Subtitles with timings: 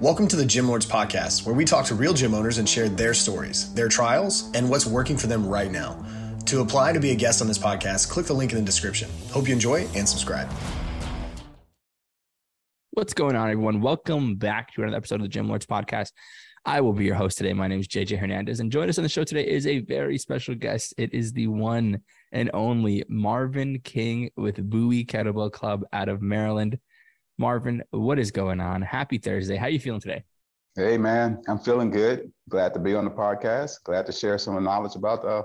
[0.00, 2.88] Welcome to the Gym Lords Podcast, where we talk to real gym owners and share
[2.88, 6.00] their stories, their trials, and what's working for them right now.
[6.46, 9.10] To apply to be a guest on this podcast, click the link in the description.
[9.32, 10.48] Hope you enjoy and subscribe.
[12.92, 13.80] What's going on, everyone?
[13.80, 16.12] Welcome back to another episode of the Gym Lords Podcast.
[16.64, 17.52] I will be your host today.
[17.52, 20.16] My name is JJ Hernandez, and join us on the show today is a very
[20.16, 20.94] special guest.
[20.96, 26.78] It is the one and only Marvin King with Bowie Kettlebell Club out of Maryland.
[27.38, 28.82] Marvin, what is going on?
[28.82, 29.56] Happy Thursday.
[29.56, 30.24] How are you feeling today?
[30.74, 32.32] Hey, man, I'm feeling good.
[32.48, 33.82] Glad to be on the podcast.
[33.84, 35.44] Glad to share some knowledge about uh,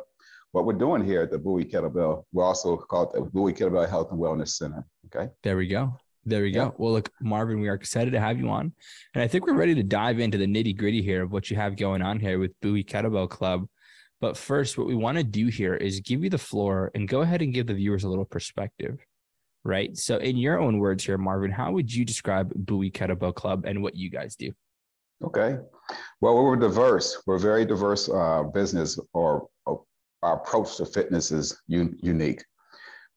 [0.53, 2.23] what we're doing here at the Bowie Kettlebell.
[2.31, 4.83] We're also called the Bowie Kettlebell Health and Wellness Center.
[5.05, 5.31] Okay.
[5.43, 5.95] There we go.
[6.25, 6.73] There we go.
[6.77, 8.73] Well, look, Marvin, we are excited to have you on.
[9.13, 11.57] And I think we're ready to dive into the nitty gritty here of what you
[11.57, 13.67] have going on here with Bowie Kettlebell Club.
[14.19, 17.21] But first, what we want to do here is give you the floor and go
[17.21, 18.97] ahead and give the viewers a little perspective
[19.63, 19.97] right?
[19.97, 23.81] So, in your own words here, Marvin, how would you describe Bowie Kettlebell Club and
[23.81, 24.51] what you guys do?
[25.23, 25.57] Okay.
[26.21, 27.21] Well, we're diverse.
[27.25, 29.83] We're very diverse uh, business, or, or,
[30.21, 32.43] our approach to fitness is un- unique.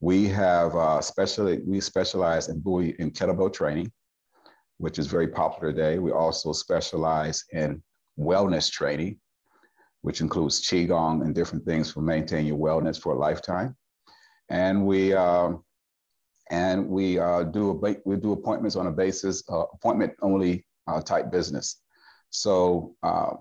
[0.00, 3.92] We have uh, specially we specialize in Bowie in kettlebell training,
[4.78, 5.98] which is very popular today.
[5.98, 7.82] We also specialize in
[8.18, 9.18] wellness training,
[10.02, 13.76] which includes qigong and different things for maintaining your wellness for a lifetime.
[14.48, 15.64] And we um,
[16.50, 21.00] and we uh, do a, we do appointments on a basis uh, appointment only uh,
[21.00, 21.82] type business.
[22.30, 23.34] So uh,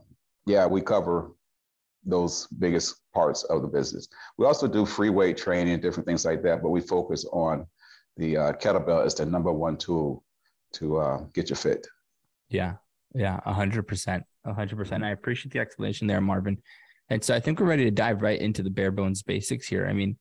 [0.46, 1.32] yeah, we cover
[2.06, 4.08] those biggest parts of the business.
[4.38, 7.66] We also do free weight training different things like that, but we focus on
[8.18, 10.24] the uh, kettlebell as the number one tool
[10.74, 11.88] to uh, get you fit.
[12.50, 12.76] Yeah,
[13.14, 15.04] yeah, a hundred percent, a hundred percent.
[15.04, 16.62] I appreciate the explanation there, Marvin.
[17.10, 19.88] And so I think we're ready to dive right into the bare bones basics here.
[19.88, 20.18] I mean,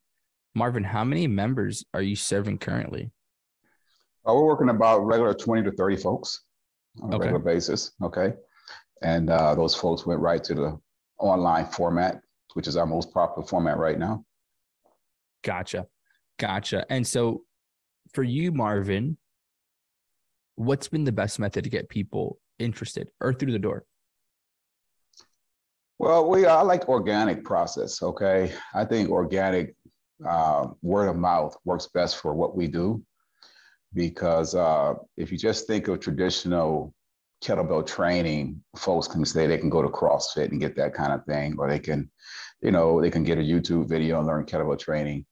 [0.54, 3.10] Marvin, how many members are you serving currently?
[4.26, 6.42] Uh, we're working about regular 20 to 30 folks
[7.02, 7.26] on a okay.
[7.26, 7.92] regular basis.
[8.02, 8.34] Okay.
[9.02, 10.78] And uh, those folks went right to the
[11.18, 12.20] online format,
[12.54, 14.24] which is our most popular format right now.
[15.42, 15.86] Gotcha.
[16.38, 16.86] Gotcha.
[16.88, 17.42] And so
[18.12, 19.18] for you, Marvin,
[20.54, 23.84] what's been the best method to get people interested or through the door?
[25.98, 28.02] Well, we I like organic process.
[28.02, 29.76] Okay, I think organic
[30.26, 33.02] uh, word of mouth works best for what we do
[33.94, 36.92] because uh, if you just think of traditional
[37.42, 41.24] kettlebell training, folks can say they can go to CrossFit and get that kind of
[41.24, 42.10] thing, or they can,
[42.60, 45.24] you know, they can get a YouTube video and learn kettlebell training.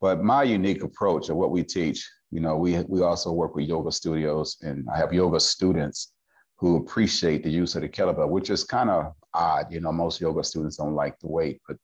[0.00, 3.68] But my unique approach of what we teach, you know, we we also work with
[3.68, 6.12] yoga studios, and I have yoga students
[6.56, 9.72] who appreciate the use of the kettlebell, which is kind of odd.
[9.72, 11.76] You know, most yoga students don't like the weight, but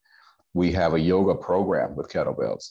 [0.55, 2.71] we have a yoga program with kettlebells.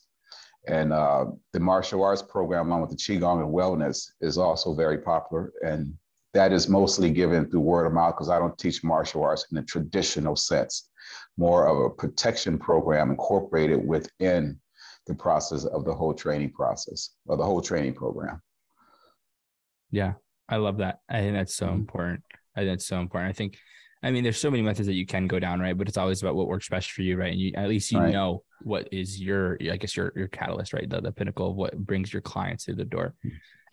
[0.67, 4.97] And uh, the martial arts program, along with the Qigong and wellness, is also very
[4.97, 5.53] popular.
[5.65, 5.93] And
[6.33, 9.55] that is mostly given through word of mouth because I don't teach martial arts in
[9.55, 10.89] the traditional sense,
[11.37, 14.59] more of a protection program incorporated within
[15.07, 18.41] the process of the whole training process or the whole training program.
[19.91, 20.13] Yeah,
[20.47, 20.99] I love that.
[21.09, 21.75] I think that's so mm-hmm.
[21.75, 22.23] important.
[22.55, 23.29] I think that's so important.
[23.29, 23.57] I think
[24.01, 25.77] I mean, there's so many methods that you can go down, right?
[25.77, 27.33] But it's always about what works best for you, right?
[27.33, 28.13] And you, at least you right.
[28.13, 30.89] know what is your, I guess your your catalyst, right?
[30.89, 33.13] The, the pinnacle of what brings your clients through the door.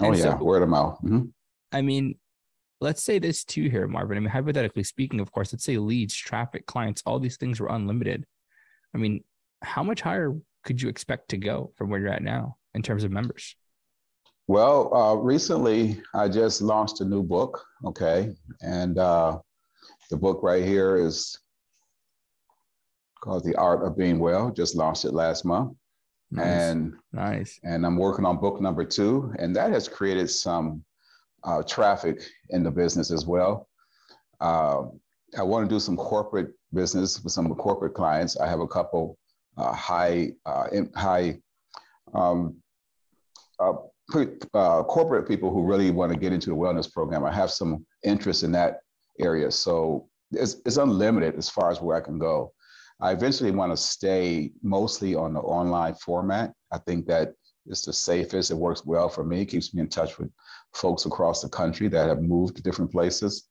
[0.00, 0.98] Oh and yeah, so, word of mouth.
[1.02, 1.26] Mm-hmm.
[1.72, 2.16] I mean,
[2.80, 4.16] let's say this too here, Marvin.
[4.16, 7.68] I mean, hypothetically speaking, of course, let's say leads, traffic, clients, all these things were
[7.68, 8.26] unlimited.
[8.94, 9.22] I mean,
[9.62, 10.34] how much higher
[10.64, 13.54] could you expect to go from where you're at now in terms of members?
[14.48, 17.64] Well, uh, recently I just launched a new book.
[17.84, 19.38] Okay, and uh,
[20.10, 21.38] the book right here is
[23.22, 24.50] called The Art of Being Well.
[24.50, 25.76] Just launched it last month.
[26.30, 26.46] Nice.
[26.46, 27.58] And nice.
[27.62, 30.84] And I'm working on book number two, and that has created some
[31.44, 33.68] uh, traffic in the business as well.
[34.40, 34.84] Uh,
[35.38, 38.38] I want to do some corporate business with some of the corporate clients.
[38.38, 39.16] I have a couple
[39.56, 41.38] uh, high uh, high
[42.14, 42.56] um,
[43.58, 43.72] uh,
[44.54, 47.24] uh, corporate people who really want to get into the wellness program.
[47.24, 48.80] I have some interest in that
[49.20, 49.50] area.
[49.50, 52.52] So it's, it's unlimited as far as where I can go.
[53.00, 56.52] I eventually want to stay mostly on the online format.
[56.72, 57.34] I think that
[57.66, 58.50] it's the safest.
[58.50, 59.42] It works well for me.
[59.42, 60.30] It keeps me in touch with
[60.72, 63.48] folks across the country that have moved to different places.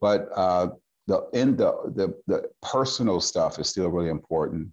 [0.00, 0.68] But uh,
[1.06, 4.68] the in the, the the personal stuff is still really important.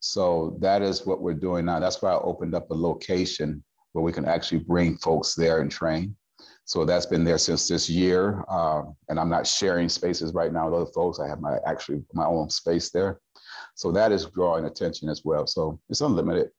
[0.00, 1.80] So that is what we're doing now.
[1.80, 3.62] That's why I opened up a location
[3.92, 6.16] where we can actually bring folks there and train.
[6.70, 8.44] So that's been there since this year.
[8.48, 11.18] Um, and I'm not sharing spaces right now with other folks.
[11.18, 13.18] I have my actually my own space there.
[13.74, 15.48] So that is drawing attention as well.
[15.48, 16.50] So it's unlimited.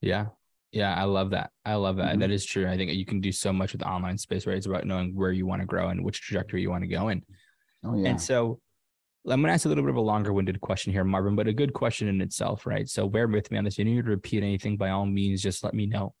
[0.00, 0.26] Yeah.
[0.72, 1.52] Yeah, I love that.
[1.64, 2.10] I love that.
[2.10, 2.18] Mm-hmm.
[2.18, 2.68] that is true.
[2.68, 4.56] I think you can do so much with the online space, right?
[4.56, 7.06] It's about knowing where you want to grow and which trajectory you want to go
[7.10, 7.22] in.
[7.84, 8.08] Oh, yeah.
[8.08, 8.58] And so
[9.24, 11.46] I'm going to ask a little bit of a longer winded question here, Marvin, but
[11.46, 12.88] a good question in itself, right?
[12.88, 13.78] So bear with me on this.
[13.78, 16.12] You need to repeat anything by all means, just let me know.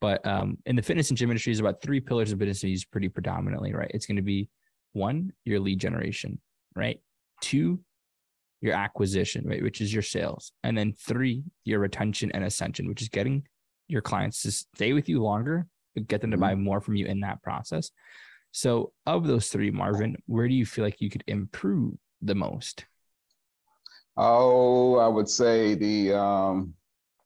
[0.00, 2.90] But um, in the fitness and gym industry, is about three pillars of business used
[2.90, 3.90] pretty predominantly, right?
[3.92, 4.48] It's going to be
[4.92, 6.40] one, your lead generation,
[6.74, 7.00] right?
[7.40, 7.80] Two,
[8.60, 10.52] your acquisition, right, which is your sales.
[10.64, 13.44] And then three, your retention and ascension, which is getting
[13.88, 16.42] your clients to stay with you longer, but get them to mm-hmm.
[16.42, 17.90] buy more from you in that process.
[18.52, 22.84] So, of those three, Marvin, where do you feel like you could improve the most?
[24.16, 26.74] Oh, I would say the um,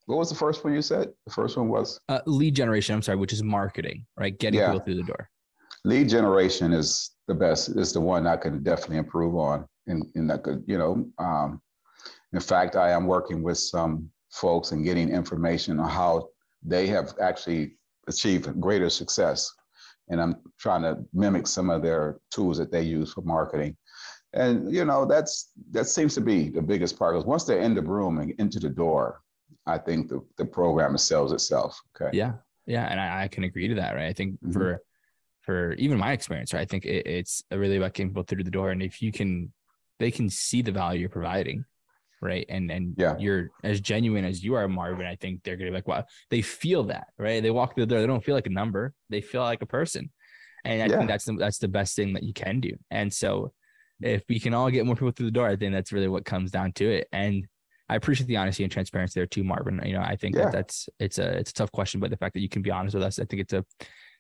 [0.06, 1.12] what was the first one you said?
[1.26, 2.94] The first one was uh, lead generation.
[2.94, 4.38] I'm sorry, which is marketing, right?
[4.38, 4.66] Getting yeah.
[4.66, 5.30] people through the door.
[5.84, 7.70] Lead generation is the best.
[7.70, 11.06] Is the one I can definitely improve on, and and that could you know.
[11.18, 11.60] Um,
[12.32, 16.28] in fact, I am working with some folks and getting information on how
[16.62, 17.76] they have actually
[18.08, 19.50] achieved greater success,
[20.08, 23.76] and I'm trying to mimic some of their tools that they use for marketing.
[24.34, 27.74] And you know that's that seems to be the biggest part because once they're in
[27.74, 29.22] the room and into the door,
[29.66, 31.80] I think the, the program sells itself.
[31.94, 32.16] Okay.
[32.16, 32.32] Yeah.
[32.66, 32.86] Yeah.
[32.86, 33.94] And I, I can agree to that.
[33.94, 34.06] Right.
[34.06, 34.52] I think mm-hmm.
[34.52, 34.82] for,
[35.42, 38.50] for even my experience, right, I think it, it's really about getting people through the
[38.50, 38.70] door.
[38.70, 39.52] And if you can,
[39.98, 41.64] they can see the value you're providing.
[42.20, 42.46] Right.
[42.48, 43.16] And, and yeah.
[43.18, 45.06] you're as genuine as you are, Marvin.
[45.06, 47.42] I think they're going to be like, wow, they feel that, right?
[47.42, 48.00] They walk through the door.
[48.00, 48.94] They don't feel like a number.
[49.10, 50.10] They feel like a person.
[50.64, 50.96] And I yeah.
[50.96, 52.72] think that's the, that's the best thing that you can do.
[52.90, 53.52] And so
[54.00, 56.24] if we can all get more people through the door, I think that's really what
[56.24, 57.08] comes down to it.
[57.12, 57.46] And
[57.88, 59.80] I appreciate the honesty and transparency there too, Marvin.
[59.84, 60.44] You know, I think yeah.
[60.44, 62.70] that that's it's a it's a tough question, but the fact that you can be
[62.70, 63.64] honest with us, I think it's a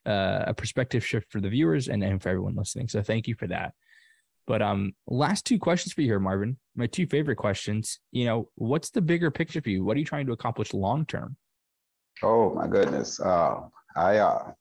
[0.06, 2.88] uh, a perspective shift for the viewers and, and for everyone listening.
[2.88, 3.72] So thank you for that.
[4.46, 6.58] But um, last two questions for you here, Marvin.
[6.76, 8.00] My two favorite questions.
[8.12, 9.82] You know, what's the bigger picture for you?
[9.82, 11.36] What are you trying to accomplish long term?
[12.22, 13.18] Oh my goodness.
[13.18, 13.60] Uh,
[13.96, 14.52] I uh,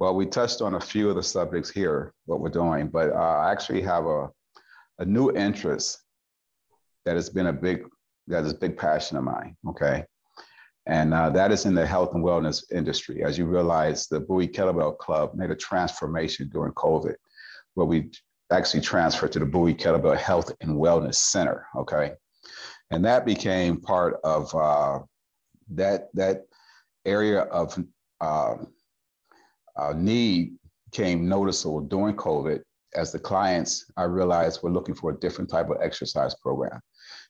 [0.00, 3.14] well, we touched on a few of the subjects here, what we're doing, but uh,
[3.14, 4.28] I actually have a
[4.98, 6.00] a new interest
[7.04, 7.84] that has been a big
[8.26, 9.56] that is a big passion of mine.
[9.68, 10.04] Okay.
[10.86, 13.24] And uh, that is in the health and wellness industry.
[13.24, 17.14] As you realize, the Bowie Kettlebell Club made a transformation during COVID,
[17.74, 18.10] where we
[18.50, 21.66] actually transferred to the Bowie Kettlebell Health and Wellness Center.
[21.76, 22.12] Okay.
[22.90, 25.00] And that became part of uh,
[25.70, 26.42] that, that
[27.06, 27.82] area of
[28.20, 28.56] uh,
[29.76, 30.54] uh, need
[30.92, 32.62] came noticeable during COVID
[32.94, 36.80] as the clients I realized were looking for a different type of exercise program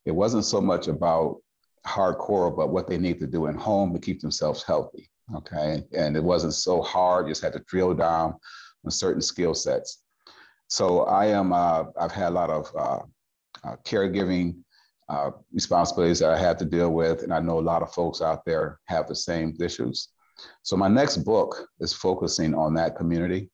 [0.05, 1.41] it wasn't so much about
[1.87, 5.09] hardcore, but what they need to do in home to keep themselves healthy.
[5.35, 5.83] Okay.
[5.93, 8.35] And it wasn't so hard, just had to drill down
[8.85, 10.03] on certain skill sets.
[10.69, 13.01] So I am, uh, I've had a lot of uh,
[13.65, 14.57] uh, caregiving
[15.09, 17.23] uh, responsibilities that I had to deal with.
[17.23, 20.09] And I know a lot of folks out there have the same issues.
[20.63, 23.51] So my next book is focusing on that community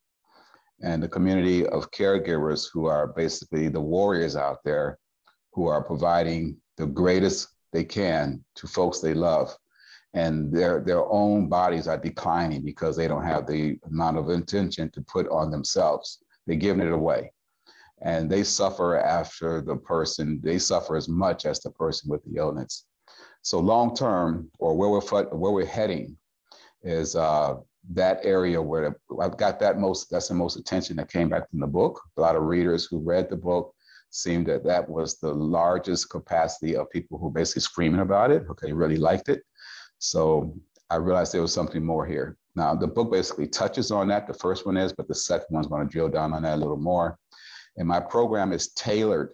[0.82, 4.98] and the community of caregivers who are basically the warriors out there
[5.52, 9.54] who are providing the greatest they can to folks they love.
[10.12, 14.90] And their, their own bodies are declining because they don't have the amount of intention
[14.90, 16.18] to put on themselves.
[16.46, 17.32] They're giving it away.
[18.02, 22.38] And they suffer after the person, they suffer as much as the person with the
[22.38, 22.86] illness.
[23.42, 26.16] So long term, or where we're where we're heading,
[26.82, 27.56] is uh,
[27.92, 31.60] that area where I've got that most that's the most attention that came back from
[31.60, 32.00] the book.
[32.16, 33.74] A lot of readers who read the book
[34.10, 38.44] seemed that that was the largest capacity of people who basically screaming about it.
[38.50, 39.42] Okay, really liked it.
[39.98, 40.54] So
[40.90, 42.36] I realized there was something more here.
[42.56, 44.26] Now the book basically touches on that.
[44.26, 46.56] The first one is, but the second one's going to drill down on that a
[46.56, 47.18] little more.
[47.76, 49.30] And my program is tailored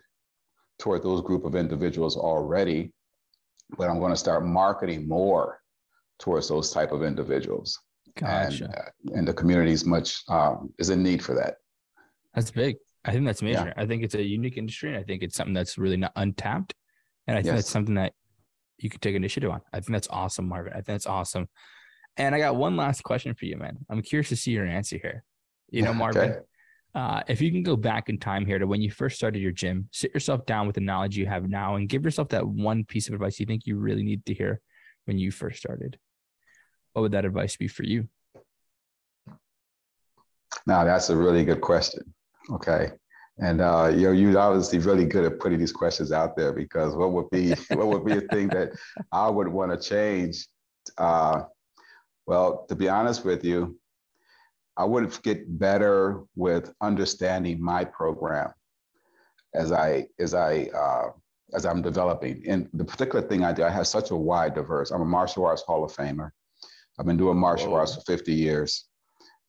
[0.79, 2.93] toward those group of individuals already,
[3.79, 5.61] but I'm going to start marketing more
[6.19, 7.79] towards those type of individuals.
[8.17, 8.65] Gotcha.
[8.65, 11.57] And, uh, and the community is much um, is in need for that.
[12.35, 12.77] That's big.
[13.07, 13.73] I think that's major.
[13.77, 13.83] Yeah.
[13.83, 16.75] I think it's a unique industry, and I think it's something that's really not untapped.
[17.27, 17.59] And I think yes.
[17.59, 18.13] that's something that
[18.79, 19.61] you could take initiative on.
[19.73, 20.73] I think that's awesome, Marvin.
[20.73, 21.49] I think that's awesome.
[22.17, 23.79] And I got one last question for you, man.
[23.89, 25.25] I'm curious to see your answer here.
[25.71, 26.41] You know, Marvin, okay.
[26.95, 29.53] uh, if you can go back in time here to when you first started your
[29.53, 32.85] gym, sit yourself down with the knowledge you have now and give yourself that one
[32.85, 34.61] piece of advice you think you really need to hear
[35.05, 35.99] when you first started.
[36.93, 38.09] What would that advice be for you?
[40.67, 42.15] Now, that's a really good question.
[42.51, 42.91] Okay.
[43.39, 46.97] And uh, you know, you're obviously really good at putting these questions out there because
[46.97, 48.73] what would be what would be a thing that
[49.13, 50.47] I would want to change?
[50.97, 51.43] Uh,
[52.27, 53.79] well, to be honest with you,
[54.77, 58.53] I would get better with understanding my program
[59.55, 61.11] as I as I uh,
[61.55, 62.43] as I'm developing.
[62.49, 64.91] And the particular thing I do, I have such a wide diverse.
[64.91, 66.31] I'm a martial arts Hall of Famer,
[66.99, 67.79] I've been doing martial Whoa.
[67.79, 68.87] arts for 50 years.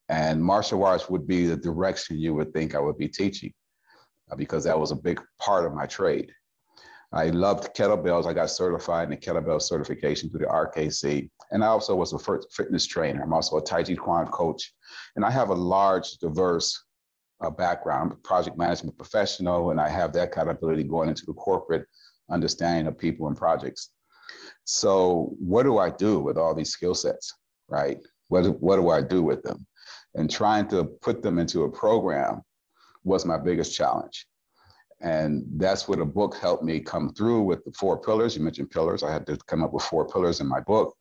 [0.09, 3.53] And martial arts would be the direction you would think I would be teaching
[4.31, 6.31] uh, because that was a big part of my trade.
[7.11, 8.25] I loved kettlebells.
[8.25, 11.29] I got certified in the kettlebell certification through the RKC.
[11.51, 12.19] And I also was a
[12.51, 13.23] fitness trainer.
[13.23, 14.73] I'm also a Tai Chi Chuan coach.
[15.15, 16.77] And I have a large, diverse
[17.41, 21.33] uh, background, project management professional, and I have that kind of ability going into the
[21.33, 21.85] corporate
[22.29, 23.91] understanding of people and projects.
[24.65, 27.33] So, what do I do with all these skill sets,
[27.69, 27.99] right?
[28.27, 29.65] What, what do I do with them?
[30.17, 32.41] And trying to put them into a program
[33.03, 34.27] was my biggest challenge.
[34.99, 38.35] And that's where the book helped me come through with the four pillars.
[38.35, 39.03] You mentioned pillars.
[39.03, 40.95] I had to come up with four pillars in my book.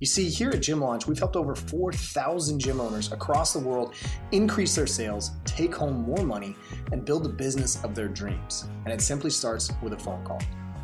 [0.00, 3.94] You see, here at Gym Launch, we've helped over 4,000 gym owners across the world
[4.32, 6.56] increase their sales, take home more money,
[6.90, 8.66] and build the business of their dreams.
[8.86, 10.40] And it simply starts with a phone call.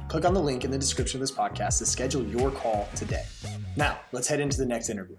[0.09, 3.25] Click on the link in the description of this podcast to schedule your call today.
[3.75, 5.17] Now, let's head into the next interview.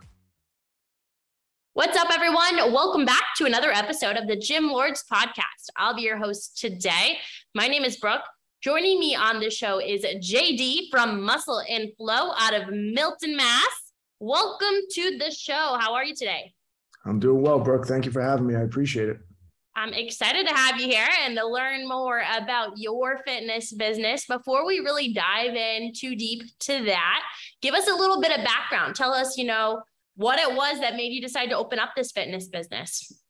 [1.73, 2.71] What's up, everyone?
[2.71, 5.71] Welcome back to another episode of the Gym Lords podcast.
[5.75, 7.17] I'll be your host today.
[7.55, 8.21] My name is Brooke.
[8.61, 13.86] Joining me on the show is JD from Muscle and Flow out of Milton, Mass.
[14.19, 15.77] Welcome to the show.
[15.79, 16.51] How are you today?
[17.05, 17.85] I'm doing well, Brooke.
[17.85, 18.55] Thank you for having me.
[18.55, 19.19] I appreciate it.
[19.75, 24.25] I'm excited to have you here and to learn more about your fitness business.
[24.25, 27.21] Before we really dive in too deep to that,
[27.61, 28.95] give us a little bit of background.
[28.95, 29.83] Tell us, you know,
[30.15, 33.21] what it was that made you decide to open up this fitness business.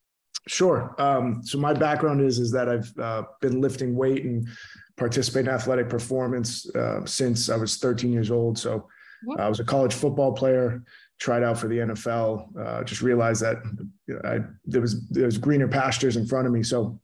[0.48, 0.96] Sure.
[0.98, 4.48] Um, so my background is is that I've uh, been lifting weight and
[4.96, 8.58] participating in athletic performance uh, since I was 13 years old.
[8.58, 8.88] So
[9.30, 10.84] uh, I was a college football player,
[11.20, 12.58] tried out for the NFL.
[12.58, 13.58] Uh, just realized that
[14.24, 16.64] I, there was there was greener pastures in front of me.
[16.64, 17.00] So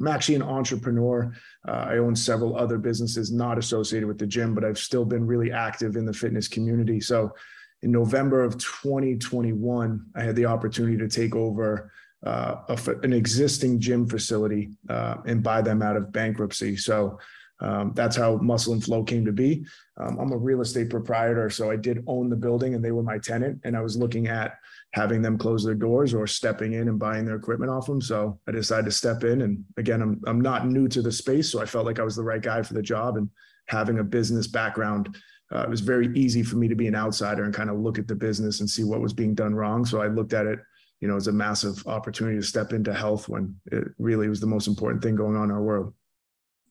[0.00, 1.34] I'm actually an entrepreneur.
[1.66, 5.26] Uh, I own several other businesses not associated with the gym, but I've still been
[5.26, 7.00] really active in the fitness community.
[7.00, 7.34] So
[7.82, 11.90] in November of 2021, I had the opportunity to take over
[12.24, 16.76] uh, a, an existing gym facility uh, and buy them out of bankruptcy.
[16.76, 17.18] So
[17.60, 19.64] um, that's how Muscle and Flow came to be.
[19.96, 23.02] Um, I'm a real estate proprietor, so I did own the building and they were
[23.02, 23.60] my tenant.
[23.64, 24.54] And I was looking at
[24.92, 28.00] having them close their doors or stepping in and buying their equipment off them.
[28.00, 29.42] So I decided to step in.
[29.42, 32.16] And again, I'm, I'm not new to the space, so I felt like I was
[32.16, 33.16] the right guy for the job.
[33.16, 33.28] And
[33.66, 35.16] having a business background,
[35.52, 37.98] uh, it was very easy for me to be an outsider and kind of look
[37.98, 39.84] at the business and see what was being done wrong.
[39.84, 40.60] So I looked at it,
[41.00, 44.46] you know, as a massive opportunity to step into health when it really was the
[44.46, 45.94] most important thing going on in our world.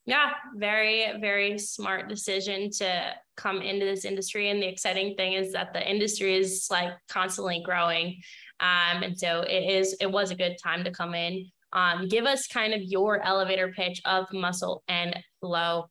[0.07, 4.49] Yeah, very, very smart decision to come into this industry.
[4.49, 8.21] And the exciting thing is that the industry is like constantly growing.
[8.61, 11.51] Um, and so it is, it was a good time to come in.
[11.73, 15.89] Um, give us kind of your elevator pitch of Muscle and Flow,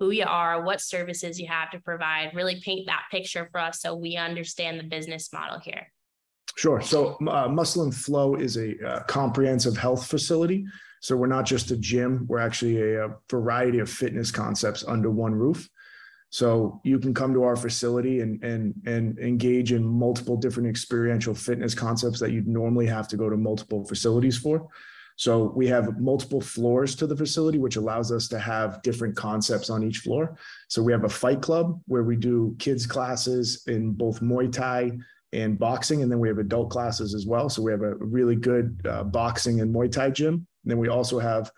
[0.00, 2.32] who you are, what services you have to provide.
[2.34, 5.86] Really paint that picture for us so we understand the business model here.
[6.56, 6.80] Sure.
[6.80, 10.66] So, uh, Muscle and Flow is a uh, comprehensive health facility.
[11.00, 15.10] So, we're not just a gym, we're actually a, a variety of fitness concepts under
[15.10, 15.68] one roof.
[16.32, 21.34] So you can come to our facility and and and engage in multiple different experiential
[21.34, 24.66] fitness concepts that you'd normally have to go to multiple facilities for.
[25.16, 29.68] So we have multiple floors to the facility, which allows us to have different concepts
[29.68, 30.38] on each floor.
[30.68, 34.92] So we have a fight club where we do kids classes in both Muay Thai
[35.32, 37.48] and boxing, and then we have adult classes as well.
[37.48, 40.34] So we have a really good uh, boxing and Muay Thai gym.
[40.34, 41.50] And then we also have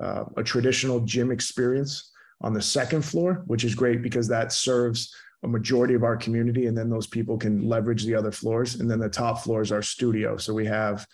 [0.00, 2.10] uh, a traditional gym experience
[2.42, 6.66] on the second floor, which is great because that serves a majority of our community.
[6.66, 8.80] And then those people can leverage the other floors.
[8.80, 10.36] And then the top floor is our studio.
[10.36, 11.06] So we have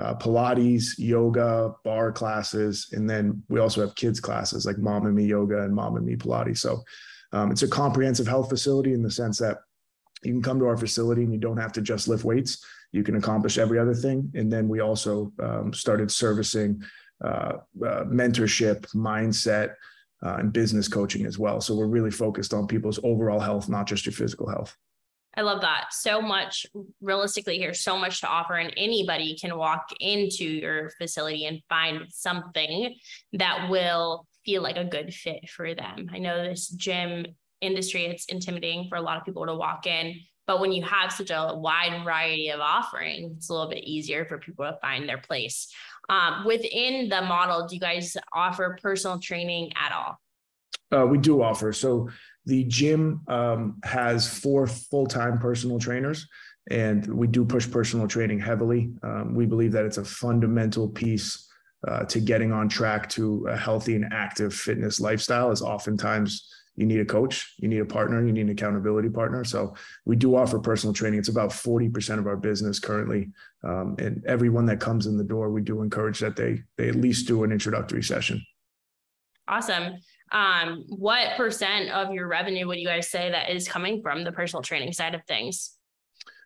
[0.00, 2.88] uh, Pilates, yoga, barre classes.
[2.92, 6.06] And then we also have kids classes like Mom and Me Yoga and Mom and
[6.06, 6.58] Me Pilates.
[6.58, 6.82] So
[7.32, 9.58] um, it's a comprehensive health facility in the sense that
[10.24, 12.64] you can come to our facility and you don't have to just lift weights.
[12.92, 14.30] You can accomplish every other thing.
[14.34, 16.82] And then we also um, started servicing
[17.24, 19.74] uh, uh, mentorship, mindset,
[20.24, 21.60] uh, and business coaching as well.
[21.60, 24.76] So we're really focused on people's overall health, not just your physical health.
[25.36, 25.86] I love that.
[25.90, 26.64] So much
[27.00, 32.02] realistically here, so much to offer, and anybody can walk into your facility and find
[32.10, 32.94] something
[33.32, 36.08] that will feel like a good fit for them.
[36.12, 37.26] I know this gym
[37.64, 41.12] industry, it's intimidating for a lot of people to walk in, but when you have
[41.12, 45.08] such a wide variety of offerings, it's a little bit easier for people to find
[45.08, 45.72] their place.
[46.10, 50.18] Um, within the model, do you guys offer personal training at all?
[50.92, 51.72] Uh, we do offer.
[51.72, 52.10] So
[52.44, 56.28] the gym um, has four full time personal trainers,
[56.70, 58.92] and we do push personal training heavily.
[59.02, 61.48] Um, we believe that it's a fundamental piece
[61.88, 65.50] uh, to getting on track to a healthy and active fitness lifestyle.
[65.50, 69.44] Is oftentimes you need a coach, you need a partner, you need an accountability partner.
[69.44, 71.18] So we do offer personal training.
[71.18, 73.30] It's about 40% of our business currently.
[73.62, 76.96] Um, and everyone that comes in the door, we do encourage that they, they at
[76.96, 78.44] least do an introductory session.
[79.46, 79.94] Awesome.
[80.32, 84.32] Um, what percent of your revenue would you guys say that is coming from the
[84.32, 85.74] personal training side of things?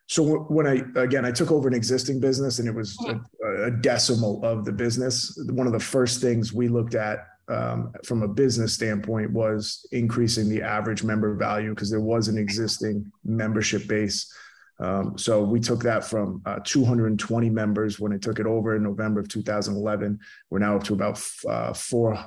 [0.08, 3.70] So when I again I took over an existing business and it was a, a
[3.70, 5.38] decimal of the business.
[5.50, 10.48] One of the first things we looked at um, from a business standpoint was increasing
[10.48, 14.32] the average member value because there was an existing membership base.
[14.80, 18.82] Um, so we took that from uh, 220 members when it took it over in
[18.82, 20.18] November of 2011.
[20.50, 22.18] We're now up to about uh, four,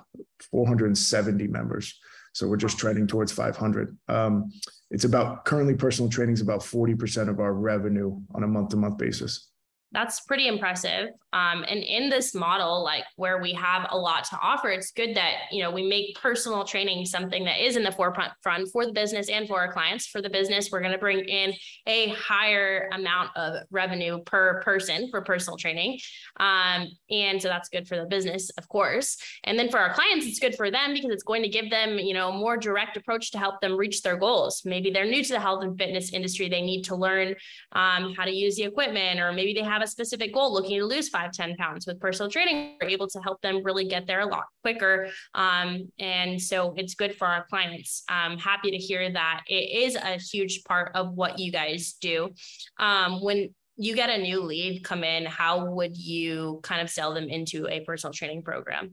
[0.51, 1.97] 470 members.
[2.34, 3.97] So we're just trending towards 500.
[4.07, 4.51] Um,
[4.89, 8.77] it's about currently personal training is about 40% of our revenue on a month to
[8.77, 9.50] month basis
[9.93, 11.10] that's pretty impressive.
[11.34, 15.15] Um, and in this model, like where we have a lot to offer, it's good
[15.15, 18.86] that you know we make personal training something that is in the forefront front for
[18.86, 20.08] the business and for our clients.
[20.08, 21.54] For the business, we're going to bring in
[21.88, 25.99] a higher amount of revenue per person for personal training,
[26.38, 29.17] um, and so that's good for the business, of course.
[29.45, 31.97] And then for our clients, it's good for them because it's going to give them
[31.97, 34.63] you know a more direct approach to help them reach their goals.
[34.65, 37.36] Maybe they're new to the health and fitness industry; they need to learn
[37.71, 40.80] um, how to use the equipment, or maybe they have have a specific goal looking
[40.80, 44.08] to lose five, 10 pounds with personal training, we're able to help them really get
[44.08, 45.10] there a lot quicker.
[45.34, 48.04] Um, and so it's good for our clients.
[48.08, 52.30] I'm happy to hear that it is a huge part of what you guys do.
[52.78, 57.13] Um, when you get a new lead come in, how would you kind of sell
[57.13, 58.91] them into a personal training program?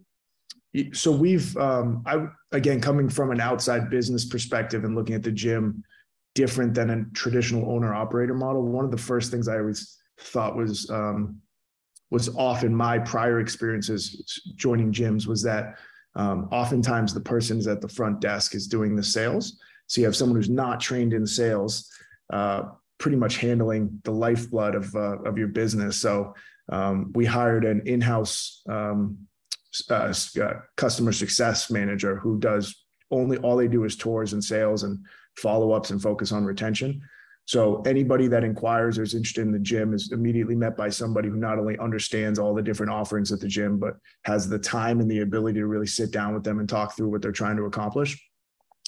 [0.92, 5.32] So we've, um, I again coming from an outside business perspective and looking at the
[5.32, 5.82] gym
[6.34, 8.62] different than a traditional owner operator model.
[8.62, 11.40] One of the first things I always thought was um,
[12.10, 15.78] was often my prior experiences joining gyms was that
[16.16, 19.58] um, oftentimes the person's at the front desk is doing the sales.
[19.86, 21.90] So you have someone who's not trained in sales,
[22.32, 22.62] uh,
[22.98, 25.96] pretty much handling the lifeblood of uh, of your business.
[25.96, 26.34] So
[26.70, 29.18] um, we hired an in-house um,
[29.90, 34.82] uh, uh, customer success manager who does only all they do is tours and sales
[34.82, 34.98] and
[35.36, 37.00] follow-ups and focus on retention.
[37.48, 41.30] So anybody that inquires or is interested in the gym is immediately met by somebody
[41.30, 45.00] who not only understands all the different offerings at the gym, but has the time
[45.00, 47.56] and the ability to really sit down with them and talk through what they're trying
[47.56, 48.22] to accomplish.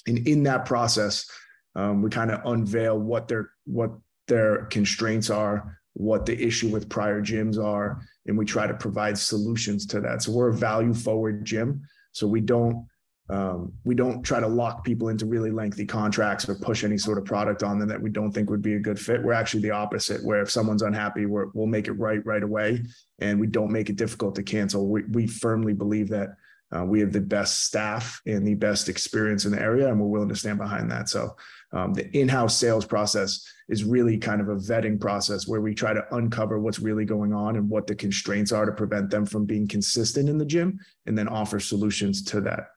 [0.05, 1.27] And in that process,
[1.75, 3.93] um, we kind of unveil what their what
[4.27, 9.17] their constraints are, what the issue with prior gyms are, and we try to provide
[9.17, 10.21] solutions to that.
[10.21, 11.81] So we're a value forward gym.
[12.11, 12.85] So we don't
[13.31, 17.17] um, we don't try to lock people into really lengthy contracts or push any sort
[17.17, 19.23] of product on them that we don't think would be a good fit.
[19.23, 22.83] We're actually the opposite, where if someone's unhappy, we will make it right right away,
[23.19, 24.89] and we don't make it difficult to cancel.
[24.89, 26.35] We, we firmly believe that
[26.75, 30.07] uh, we have the best staff and the best experience in the area, and we're
[30.07, 31.07] willing to stand behind that.
[31.07, 31.37] So,
[31.71, 35.93] um, the in-house sales process is really kind of a vetting process where we try
[35.93, 39.45] to uncover what's really going on and what the constraints are to prevent them from
[39.45, 42.67] being consistent in the gym, and then offer solutions to that.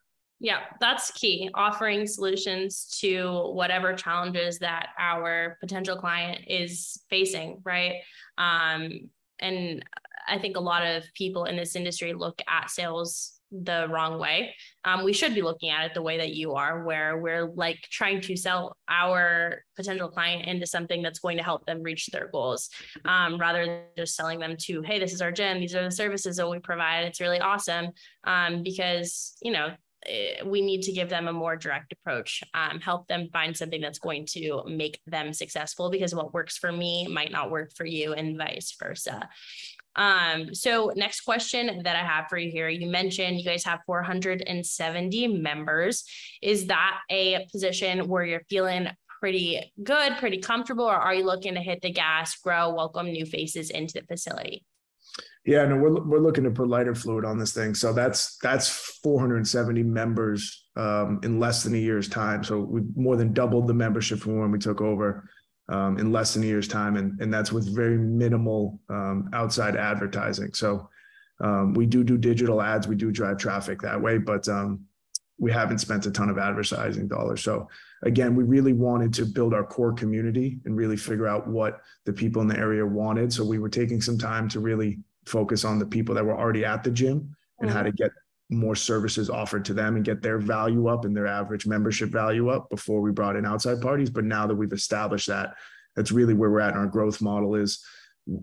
[0.40, 1.49] Yeah, that's key.
[1.55, 7.97] Offering solutions to whatever challenges that our potential client is facing, right?
[8.37, 9.85] Um, and
[10.29, 14.55] I think a lot of people in this industry look at sales the wrong way.
[14.85, 17.81] Um, we should be looking at it the way that you are, where we're like
[17.83, 22.29] trying to sell our potential client into something that's going to help them reach their
[22.33, 22.68] goals,
[23.05, 25.90] um, rather than just selling them to, hey, this is our gym, these are the
[25.90, 27.05] services that we provide.
[27.05, 27.90] It's really awesome,
[28.25, 29.68] um, because you know
[30.45, 33.99] we need to give them a more direct approach, um, help them find something that's
[33.99, 38.12] going to make them successful because what works for me might not work for you
[38.12, 39.29] and vice versa.
[39.97, 43.81] Um, so next question that I have for you here, you mentioned you guys have
[43.87, 46.05] 470 members.
[46.43, 48.88] Is that a position where you're feeling
[49.21, 53.25] pretty good, pretty comfortable, or are you looking to hit the gas, grow, welcome new
[53.25, 54.64] faces into the facility?
[55.44, 57.74] Yeah, no, we're we're looking to put lighter fluid on this thing.
[57.74, 58.68] So that's that's
[59.03, 62.42] 470 members um, in less than a year's time.
[62.42, 65.29] So we more than doubled the membership from when we took over
[65.68, 69.77] um, in less than a year's time, and and that's with very minimal um, outside
[69.77, 70.55] advertising.
[70.55, 70.88] So
[71.40, 74.87] um, we do do digital ads, we do drive traffic that way, but um,
[75.38, 77.42] we haven't spent a ton of advertising dollars.
[77.42, 77.68] So
[78.05, 82.12] again, we really wanted to build our core community and really figure out what the
[82.12, 83.33] people in the area wanted.
[83.33, 86.64] So we were taking some time to really focus on the people that were already
[86.64, 88.03] at the gym and how to mm-hmm.
[88.03, 88.11] get
[88.51, 92.51] more services offered to them and get their value up and their average membership value
[92.51, 95.55] up before we brought in outside parties but now that we've established that
[95.97, 97.83] that's really where we're at in our growth model is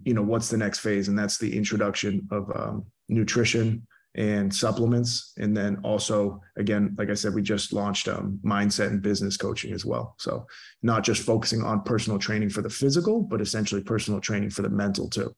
[0.03, 5.33] you know what's the next phase and that's the introduction of um, nutrition and supplements
[5.37, 9.71] and then also again like i said we just launched um, mindset and business coaching
[9.71, 10.45] as well so
[10.83, 14.69] not just focusing on personal training for the physical but essentially personal training for the
[14.69, 15.33] mental too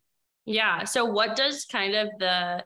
[0.45, 0.83] yeah.
[0.83, 2.63] So what does kind of the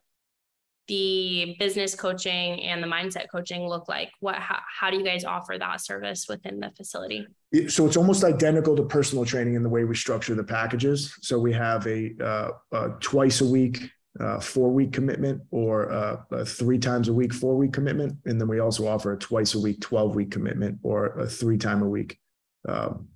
[0.87, 4.09] the business coaching and the mindset coaching look like?
[4.19, 7.27] What how, how do you guys offer that service within the facility?
[7.67, 11.13] So it's almost identical to personal training in the way we structure the packages.
[11.21, 16.17] So we have a, uh, a twice a week, uh, four week commitment, or uh,
[16.31, 19.55] a three times a week, four week commitment, and then we also offer a twice
[19.55, 22.19] a week, twelve week commitment, or a three time a week.
[22.67, 23.07] Um,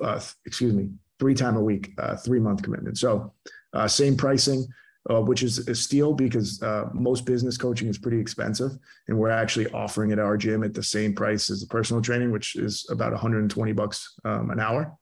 [0.00, 2.98] uh, excuse me, three time a week, uh, three month commitment.
[2.98, 3.32] So
[3.72, 4.66] uh, same pricing,
[5.08, 8.72] uh, which is a steal because uh, most business coaching is pretty expensive,
[9.08, 12.02] and we're actually offering it at our gym at the same price as the personal
[12.02, 14.96] training, which is about 120 bucks um, an hour.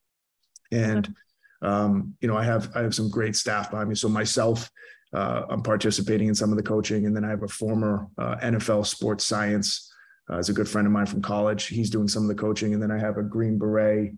[0.70, 1.14] And
[1.62, 3.94] um, you know, I have I have some great staff behind me.
[3.94, 4.70] So myself,
[5.12, 8.36] uh, I'm participating in some of the coaching, and then I have a former uh,
[8.36, 9.84] NFL sports science.
[10.30, 11.68] Uh, is a good friend of mine from college.
[11.68, 14.12] He's doing some of the coaching, and then I have a Green Beret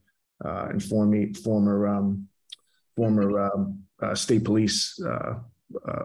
[0.44, 2.28] uh, and former former um,
[2.96, 5.34] former um, uh, state police uh,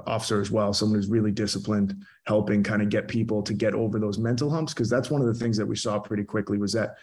[0.05, 1.95] officer as well, someone who's really disciplined,
[2.27, 4.75] helping kind of get people to get over those mental humps.
[4.75, 6.97] Because that's one of the things that we saw pretty quickly was that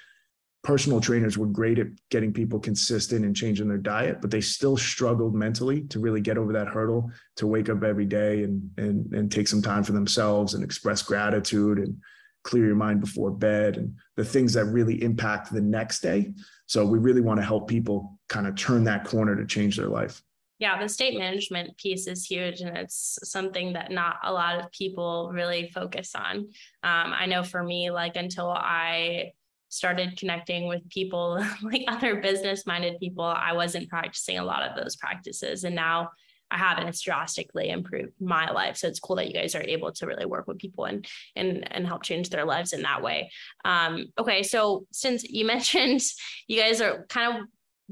[0.63, 4.77] personal trainers were great at getting people consistent and changing their diet, but they still
[4.77, 9.13] struggled mentally to really get over that hurdle to wake up every day and and
[9.13, 11.97] and take some time for themselves and express gratitude and
[12.45, 16.33] clear your mind before bed and the things that really impact the next day.
[16.67, 19.89] So we really want to help people kind of turn that corner to change their
[19.89, 20.23] life
[20.63, 24.71] yeah, the state management piece is huge, and it's something that not a lot of
[24.71, 26.37] people really focus on.
[26.37, 29.33] Um, I know for me, like until I
[29.73, 34.77] started connecting with people like other business minded people, I wasn't practicing a lot of
[34.77, 35.65] those practices.
[35.65, 36.11] And now
[36.51, 38.77] I have, and it's drastically improved my life.
[38.77, 41.67] So it's cool that you guys are able to really work with people and and
[41.73, 43.31] and help change their lives in that way.
[43.65, 46.03] Um, okay, so since you mentioned
[46.47, 47.47] you guys are kind of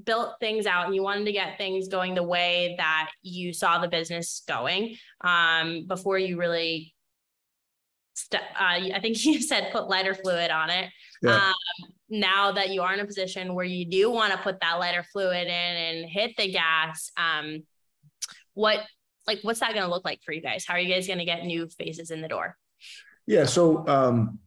[0.05, 3.79] built things out and you wanted to get things going the way that you saw
[3.79, 6.95] the business going um, before you really
[8.15, 10.89] st- uh, i think you said put lighter fluid on it
[11.23, 11.37] yeah.
[11.37, 14.75] um, now that you are in a position where you do want to put that
[14.75, 17.63] lighter fluid in and hit the gas um,
[18.55, 18.81] what
[19.27, 21.19] like what's that going to look like for you guys how are you guys going
[21.19, 22.57] to get new faces in the door
[23.27, 24.39] yeah so um,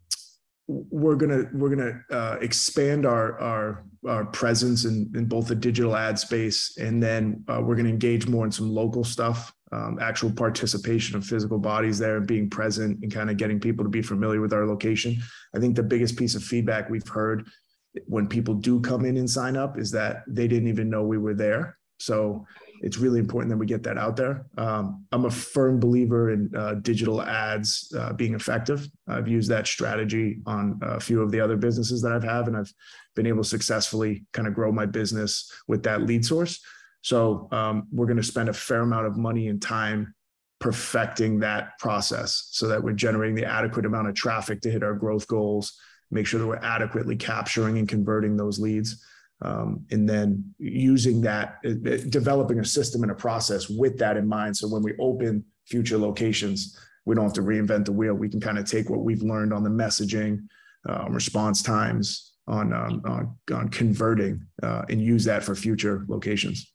[0.68, 5.96] we're gonna we're gonna uh, expand our our our presence in in both the digital
[5.96, 9.54] ad space, and then uh, we're gonna engage more in some local stuff.
[9.74, 13.84] Um, actual participation of physical bodies there and being present and kind of getting people
[13.84, 15.18] to be familiar with our location.
[15.56, 17.48] I think the biggest piece of feedback we've heard
[18.06, 21.18] when people do come in and sign up is that they didn't even know we
[21.18, 21.78] were there.
[22.00, 22.46] So
[22.82, 24.46] it's really important that we get that out there.
[24.58, 28.88] Um, I'm a firm believer in uh, digital ads uh, being effective.
[29.08, 32.58] I've used that strategy on a few of the other businesses that I've had, and
[32.58, 32.74] I've
[33.16, 36.62] been able to successfully kind of grow my business with that lead source.
[37.04, 40.16] So um, we're going to spend a fair amount of money and time
[40.60, 44.94] perfecting that process so that we're generating the adequate amount of traffic to hit our
[44.94, 45.78] growth goals,
[46.12, 49.04] make sure that we're adequately capturing and converting those leads.
[49.42, 54.16] Um, and then using that, uh, uh, developing a system and a process with that
[54.16, 54.56] in mind.
[54.56, 58.14] So when we open future locations, we don't have to reinvent the wheel.
[58.14, 60.48] We can kind of take what we've learned on the messaging,
[60.88, 66.73] uh, response times, on um, on, on converting, uh, and use that for future locations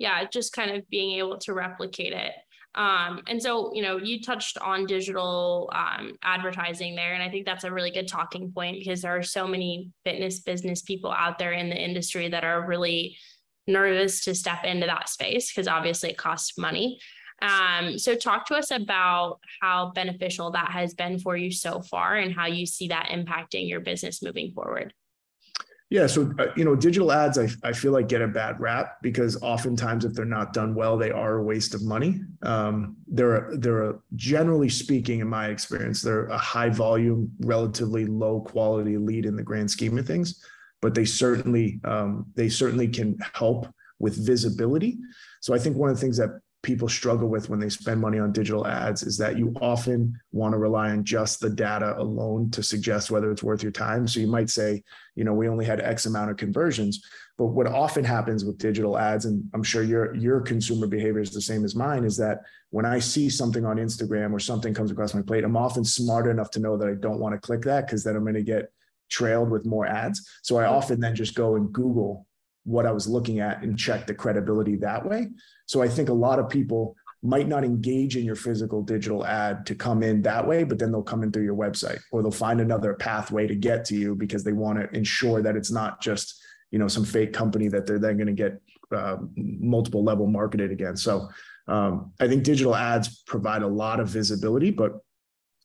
[0.00, 2.32] yeah, just kind of being able to replicate it.
[2.74, 7.44] Um, and so, you know, you touched on digital um, advertising there, and I think
[7.44, 11.38] that's a really good talking point because there are so many fitness business people out
[11.38, 13.18] there in the industry that are really
[13.66, 16.98] nervous to step into that space because obviously it costs money.
[17.42, 22.16] Um, so, talk to us about how beneficial that has been for you so far
[22.16, 24.94] and how you see that impacting your business moving forward.
[25.90, 28.98] Yeah, so uh, you know, digital ads, I, I feel like get a bad rap
[29.02, 32.20] because oftentimes, if they're not done well, they are a waste of money.
[32.42, 38.40] Um, they're they're a, generally speaking, in my experience, they're a high volume, relatively low
[38.40, 40.44] quality lead in the grand scheme of things,
[40.80, 43.66] but they certainly um, they certainly can help
[43.98, 44.96] with visibility.
[45.40, 48.18] So I think one of the things that people struggle with when they spend money
[48.18, 52.50] on digital ads is that you often want to rely on just the data alone
[52.50, 54.06] to suggest whether it's worth your time.
[54.06, 54.82] So you might say,
[55.14, 57.02] you know, we only had X amount of conversions.
[57.38, 61.30] But what often happens with digital ads, and I'm sure your your consumer behavior is
[61.30, 64.90] the same as mine, is that when I see something on Instagram or something comes
[64.90, 67.62] across my plate, I'm often smart enough to know that I don't want to click
[67.62, 68.70] that because then I'm going to get
[69.08, 70.28] trailed with more ads.
[70.42, 72.26] So I often then just go and Google
[72.64, 75.28] what I was looking at and check the credibility that way.
[75.66, 79.66] So I think a lot of people might not engage in your physical digital ad
[79.66, 82.30] to come in that way, but then they'll come in through your website or they'll
[82.30, 86.00] find another pathway to get to you because they want to ensure that it's not
[86.00, 88.60] just you know some fake company that they're then going to get
[88.94, 91.04] uh, multiple level marketed against.
[91.04, 91.28] So
[91.68, 95.00] um, I think digital ads provide a lot of visibility, but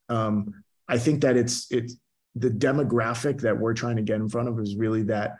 [0.10, 0.54] um,
[0.88, 1.96] I think that it's it's
[2.36, 5.38] the demographic that we're trying to get in front of is really that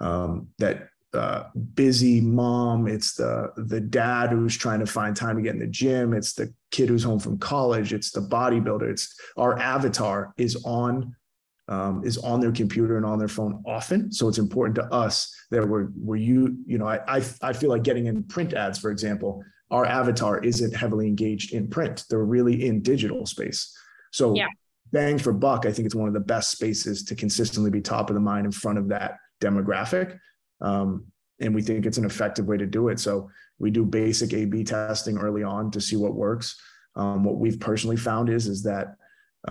[0.00, 2.88] um, that uh, busy mom.
[2.88, 6.12] It's the the dad who's trying to find time to get in the gym.
[6.12, 7.92] It's the kid who's home from college.
[7.92, 8.90] It's the bodybuilder.
[8.90, 11.14] It's our avatar is on
[11.68, 14.12] um, is on their computer and on their phone often.
[14.12, 17.70] So it's important to us that we're we're you you know I, I I feel
[17.70, 22.04] like getting in print ads, for example, our avatar isn't heavily engaged in print.
[22.10, 23.76] They're really in digital space.
[24.12, 24.48] So yeah.
[24.92, 28.10] bang for buck, I think it's one of the best spaces to consistently be top
[28.10, 30.18] of the mind in front of that demographic.
[30.60, 31.06] Um,
[31.40, 33.00] and we think it's an effective way to do it.
[33.00, 36.60] So we do basic A/B testing early on to see what works.
[36.96, 38.96] Um, what we've personally found is is that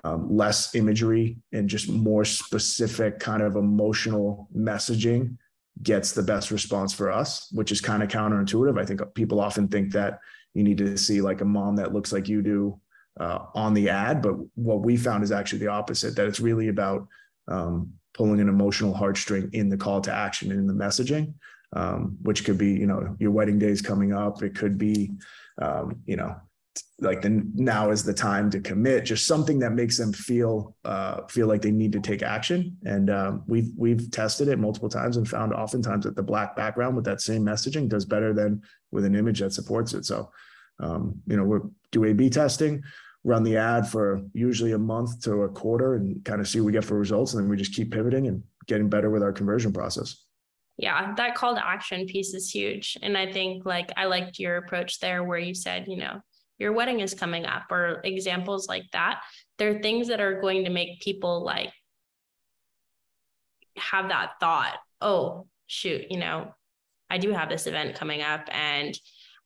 [0.04, 5.38] um, less imagery and just more specific kind of emotional messaging
[5.82, 8.80] gets the best response for us, which is kind of counterintuitive.
[8.80, 10.20] I think people often think that
[10.54, 12.80] you need to see like a mom that looks like you do
[13.20, 16.16] uh, on the ad, but what we found is actually the opposite.
[16.16, 17.08] That it's really about
[17.48, 21.34] um, pulling an emotional heartstring in the call to action and in the messaging,
[21.74, 24.44] um, which could be, you know, your wedding day is coming up.
[24.44, 25.12] It could be,
[25.62, 26.36] um, you know,
[27.00, 29.06] like the now is the time to commit.
[29.06, 32.78] Just something that makes them feel uh, feel like they need to take action.
[32.86, 36.96] And um, we've we've tested it multiple times and found oftentimes that the black background
[36.96, 40.06] with that same messaging does better than with an image that supports it.
[40.06, 40.32] So,
[40.80, 42.84] um, you know, we're do A/B testing
[43.24, 46.68] run the ad for usually a month to a quarter and kind of see what
[46.68, 47.34] we get for results.
[47.34, 50.26] And then we just keep pivoting and getting better with our conversion process.
[50.78, 52.98] Yeah, that call to action piece is huge.
[53.02, 56.20] And I think like I liked your approach there where you said, you know,
[56.58, 59.22] your wedding is coming up or examples like that.
[59.58, 61.72] There are things that are going to make people like
[63.78, 66.54] have that thought, oh, shoot, you know,
[67.10, 68.98] I do have this event coming up and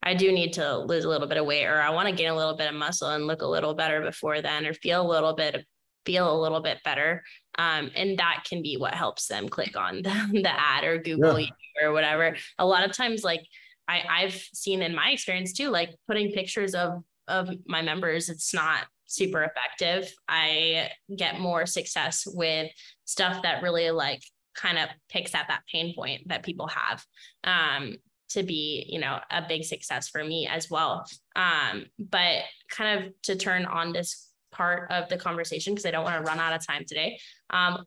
[0.02, 2.30] I do need to lose a little bit of weight or I want to gain
[2.30, 5.08] a little bit of muscle and look a little better before then or feel a
[5.08, 5.66] little bit
[6.04, 7.22] feel a little bit better.
[7.58, 11.38] Um, and that can be what helps them click on the, the ad or Google
[11.38, 11.48] yeah.
[11.82, 12.36] or whatever.
[12.58, 13.42] A lot of times, like
[13.86, 18.54] I, I've seen in my experience too, like putting pictures of of my members, it's
[18.54, 20.10] not super effective.
[20.28, 22.70] I get more success with
[23.04, 24.22] stuff that really like
[24.54, 27.04] kind of picks at that pain point that people have.
[27.44, 27.96] Um,
[28.30, 31.06] to be, you know, a big success for me as well.
[31.36, 36.04] Um, but kind of to turn on this part of the conversation because I don't
[36.04, 37.18] want to run out of time today.
[37.50, 37.84] Um,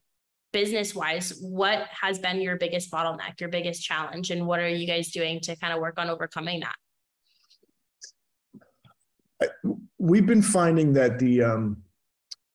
[0.53, 4.85] business wise, what has been your biggest bottleneck, your biggest challenge, and what are you
[4.85, 6.75] guys doing to kind of work on overcoming that?
[9.97, 11.77] We've been finding that the um,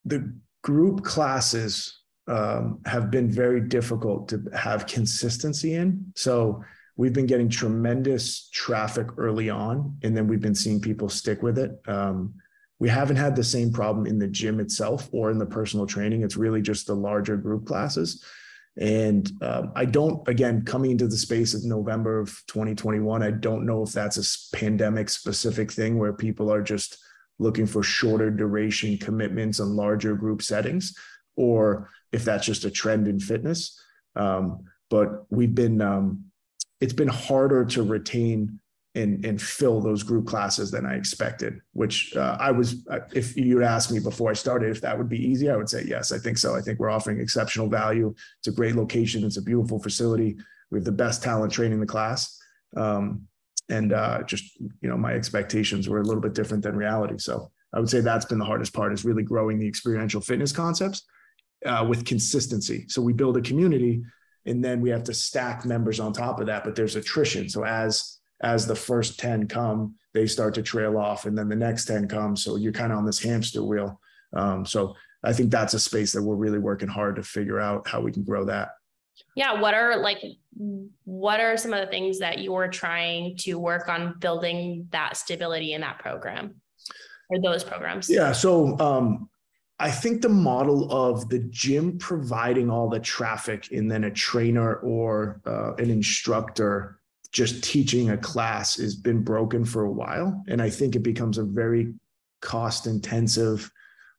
[0.05, 6.13] the group classes um, have been very difficult to have consistency in.
[6.17, 6.63] So
[6.97, 11.59] we've been getting tremendous traffic early on, and then we've been seeing people stick with
[11.59, 11.79] it.
[11.87, 12.35] Um,
[12.79, 16.23] we haven't had the same problem in the gym itself or in the personal training.
[16.23, 18.25] It's really just the larger group classes.
[18.79, 23.65] And um, I don't, again, coming into the space of November of 2021, I don't
[23.65, 26.99] know if that's a pandemic specific thing where people are just
[27.39, 30.95] looking for shorter duration commitments and larger group settings,
[31.37, 33.81] or if that's just a trend in fitness.
[34.15, 36.26] Um, but we've been, um,
[36.81, 38.61] it's been harder to retain
[38.95, 41.61] and and fill those group classes than I expected.
[41.73, 45.09] Which uh, I was, uh, if you'd asked me before I started if that would
[45.09, 46.13] be easy, I would say yes.
[46.13, 46.57] I think so.
[46.57, 48.15] I think we're offering exceptional value.
[48.39, 49.25] It's a great location.
[49.25, 50.37] It's a beautiful facility.
[50.71, 52.41] We have the best talent training the class,
[52.77, 53.29] um,
[53.69, 57.19] and uh, just you know my expectations were a little bit different than reality.
[57.19, 60.53] So I would say that's been the hardest part is really growing the experiential fitness
[60.53, 61.05] concepts
[61.67, 62.87] uh, with consistency.
[62.89, 64.03] So we build a community.
[64.47, 67.49] And then we have to stack members on top of that, but there's attrition.
[67.49, 71.57] So as as the first 10 come, they start to trail off and then the
[71.57, 72.37] next 10 come.
[72.37, 74.01] So you're kind of on this hamster wheel.
[74.35, 77.89] Um, so I think that's a space that we're really working hard to figure out
[77.89, 78.71] how we can grow that.
[79.35, 79.61] Yeah.
[79.61, 80.19] What are like,
[81.05, 85.73] what are some of the things that you're trying to work on building that stability
[85.73, 86.57] in that program
[87.31, 88.11] or those programs?
[88.11, 88.33] Yeah.
[88.33, 89.31] So, um,
[89.79, 94.77] I think the model of the gym providing all the traffic and then a trainer
[94.77, 96.99] or uh, an instructor
[97.31, 100.43] just teaching a class has been broken for a while.
[100.49, 101.93] And I think it becomes a very
[102.41, 103.71] cost intensive,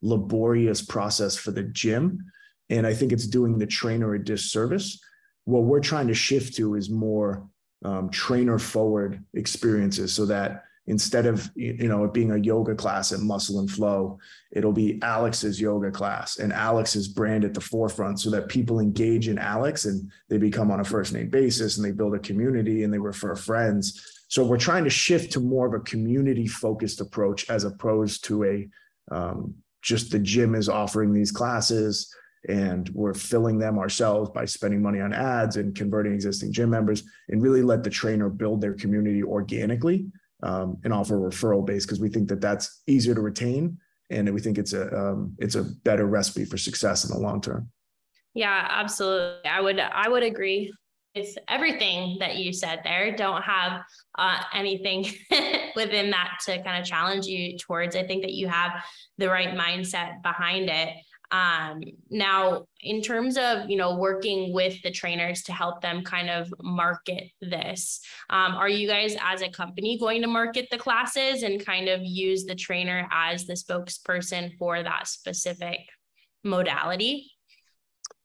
[0.04, 2.32] laborious process for the gym.
[2.70, 5.00] And I think it's doing the trainer a disservice.
[5.46, 7.48] What we're trying to shift to is more
[7.84, 13.12] um, trainer forward experiences so that instead of you know it being a yoga class
[13.12, 14.18] at muscle and flow
[14.52, 16.40] it'll be alex's yoga class.
[16.40, 20.72] And alex's brand at the forefront so that people engage in alex and they become
[20.72, 24.24] on a first name basis and they build a community and they refer friends.
[24.30, 28.44] So we're trying to shift to more of a community focused approach as opposed to
[28.44, 28.68] a
[29.10, 32.14] um, just the gym is offering these classes
[32.50, 37.04] and we're filling them ourselves by spending money on ads and converting existing gym members
[37.30, 40.08] and really let the trainer build their community organically
[40.44, 43.78] um, and offer referral base because we think that that's easier to retain
[44.10, 47.42] and we think it's a um, it's a better recipe for success in the long
[47.42, 47.70] term.
[48.34, 49.50] Yeah, absolutely.
[49.50, 50.74] I would I would agree
[51.16, 53.16] with everything that you said there.
[53.16, 53.82] Don't have
[54.18, 55.06] uh, anything
[55.76, 57.96] within that to kind of challenge you towards.
[57.96, 58.72] I think that you have
[59.18, 60.90] the right mindset behind it.
[61.32, 66.30] Um, now, in terms of you know working with the trainers to help them kind
[66.30, 71.44] of market this, um, are you guys as a company going to market the classes
[71.44, 75.80] and kind of use the trainer as the spokesperson for that specific
[76.44, 77.32] modality?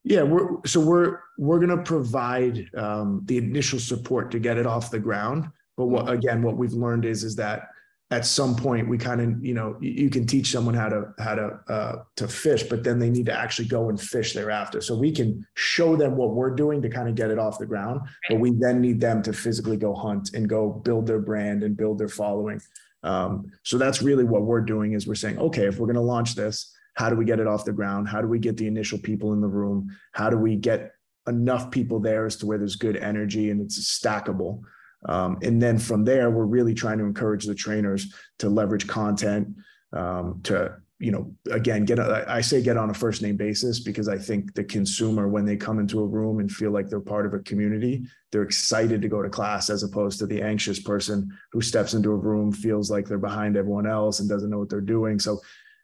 [0.05, 4.67] Yeah, we're so we're we're going to provide um, the initial support to get it
[4.67, 5.49] off the ground.
[5.77, 7.69] But what again, what we've learned is is that
[8.13, 11.35] at some point we kind of you know you can teach someone how to how
[11.35, 14.83] to uh, to fish but then they need to actually go and fish thereafter.
[14.83, 17.67] So we can show them what we're doing to kind of get it off the
[17.67, 21.65] ground but we then need them to physically go hunt and go build their brand
[21.65, 22.61] and build their following.
[23.03, 26.13] Um, so that's really what we're doing is we're saying okay if we're going to
[26.15, 28.07] launch this how do we get it off the ground?
[28.07, 29.89] How do we get the initial people in the room?
[30.13, 30.93] How do we get
[31.27, 34.61] enough people there as to where there's good energy and it's stackable
[35.07, 39.49] um, and then from there, we're really trying to encourage the trainers to leverage content
[39.93, 43.81] um, to, you know, again, get, a, I say get on a first name basis
[43.81, 47.01] because I think the consumer, when they come into a room and feel like they're
[47.01, 50.79] part of a community, they're excited to go to class as opposed to the anxious
[50.79, 54.61] person who steps into a room, feels like they're behind everyone else and doesn't know
[54.61, 55.19] what they're doing.
[55.19, 55.41] So,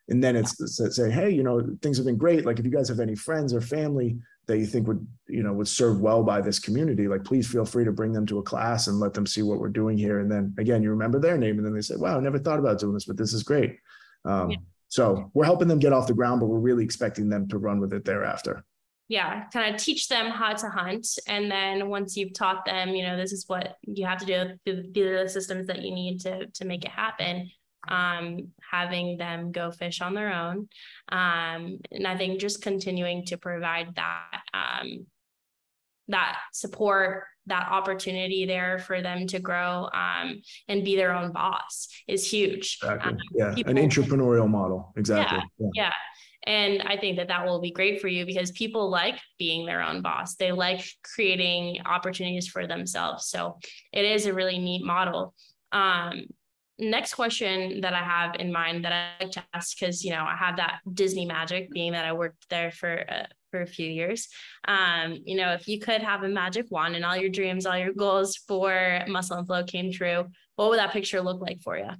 [0.09, 2.47] and then it's, it's say, hey, you know, things have been great.
[2.47, 4.17] Like if you guys have any friends or family
[4.49, 7.65] that you think would you know would serve well by this community like please feel
[7.65, 10.19] free to bring them to a class and let them see what we're doing here.
[10.19, 12.59] And then again you remember their name and then they say wow i never thought
[12.59, 13.77] about doing this but this is great.
[14.25, 14.57] Um, yeah.
[14.89, 17.79] so we're helping them get off the ground but we're really expecting them to run
[17.79, 18.65] with it thereafter.
[19.09, 21.07] Yeah kind of teach them how to hunt.
[21.27, 24.27] And then once you've taught them you know this is what you have to
[24.65, 27.51] do these are the systems that you need to to make it happen
[27.89, 30.69] um, having them go fish on their own.
[31.11, 35.07] Um, and I think just continuing to provide that um,
[36.09, 41.89] that support, that opportunity there for them to grow um, and be their own boss
[42.07, 42.79] is huge.
[42.83, 43.13] Exactly.
[43.13, 44.93] Um, yeah, people, an entrepreneurial model.
[44.97, 45.41] Exactly.
[45.59, 45.93] Yeah, yeah.
[46.45, 49.83] And I think that that will be great for you because people like being their
[49.83, 50.37] own boss.
[50.37, 53.29] They like creating opportunities for themselves.
[53.29, 53.59] So
[53.93, 55.35] it is a really neat model.
[55.73, 56.23] Um,
[56.79, 60.25] next question that I have in mind that I like to ask because you know
[60.25, 63.89] I have that Disney magic, being that I worked there for uh, for a few
[63.89, 64.29] years.
[64.67, 67.79] Um, you know, if you could have a magic wand and all your dreams, all
[67.79, 70.27] your goals for Muscle and Flow came true,
[70.57, 71.91] what would that picture look like for you?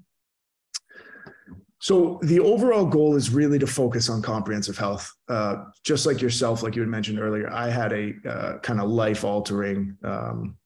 [1.81, 5.13] So the overall goal is really to focus on comprehensive health.
[5.29, 8.91] Uh, just like yourself, like you had mentioned earlier, I had a uh, kind of
[8.91, 10.57] life altering um,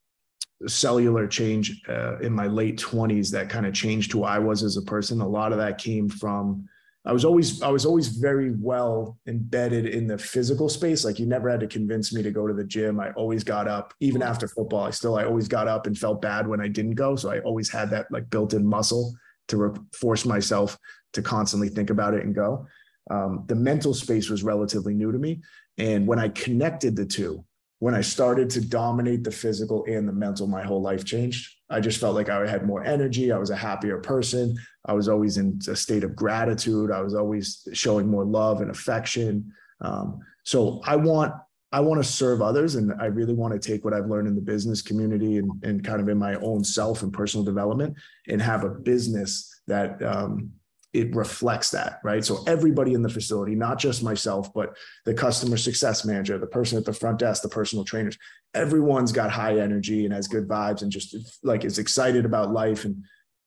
[0.67, 4.77] cellular change uh, in my late 20s that kind of changed who I was as
[4.77, 5.21] a person.
[5.21, 6.69] A lot of that came from
[7.05, 11.05] I was always I was always very well embedded in the physical space.
[11.05, 13.01] Like you never had to convince me to go to the gym.
[13.01, 14.85] I always got up, even after football.
[14.85, 17.17] I still I always got up and felt bad when I didn't go.
[17.17, 19.13] So I always had that like built-in muscle
[19.49, 20.79] to re- force myself
[21.15, 22.67] to constantly think about it and go.
[23.11, 25.43] Um, the mental space was relatively new to me,
[25.79, 27.45] and when I connected the two,
[27.83, 31.53] when I started to dominate the physical and the mental, my whole life changed.
[31.68, 33.33] I just felt like I had more energy.
[33.33, 34.57] I was a happier person.
[34.87, 36.93] I was always in a state of gratitude.
[36.93, 39.53] I was always showing more love and affection.
[39.80, 41.35] Um, so I want
[41.72, 44.37] I want to serve others, and I really want to take what I've learned in
[44.37, 47.97] the business community and, and kind of in my own self and personal development,
[48.28, 50.53] and have a business that um,
[50.93, 52.24] it reflects that, right?
[52.24, 54.76] So everybody in the facility, not just myself, but
[55.07, 58.18] the customer success manager, the person at the front desk, the personal trainers,
[58.55, 62.84] everyone's got high energy and has good vibes and just like is excited about life
[62.84, 63.05] and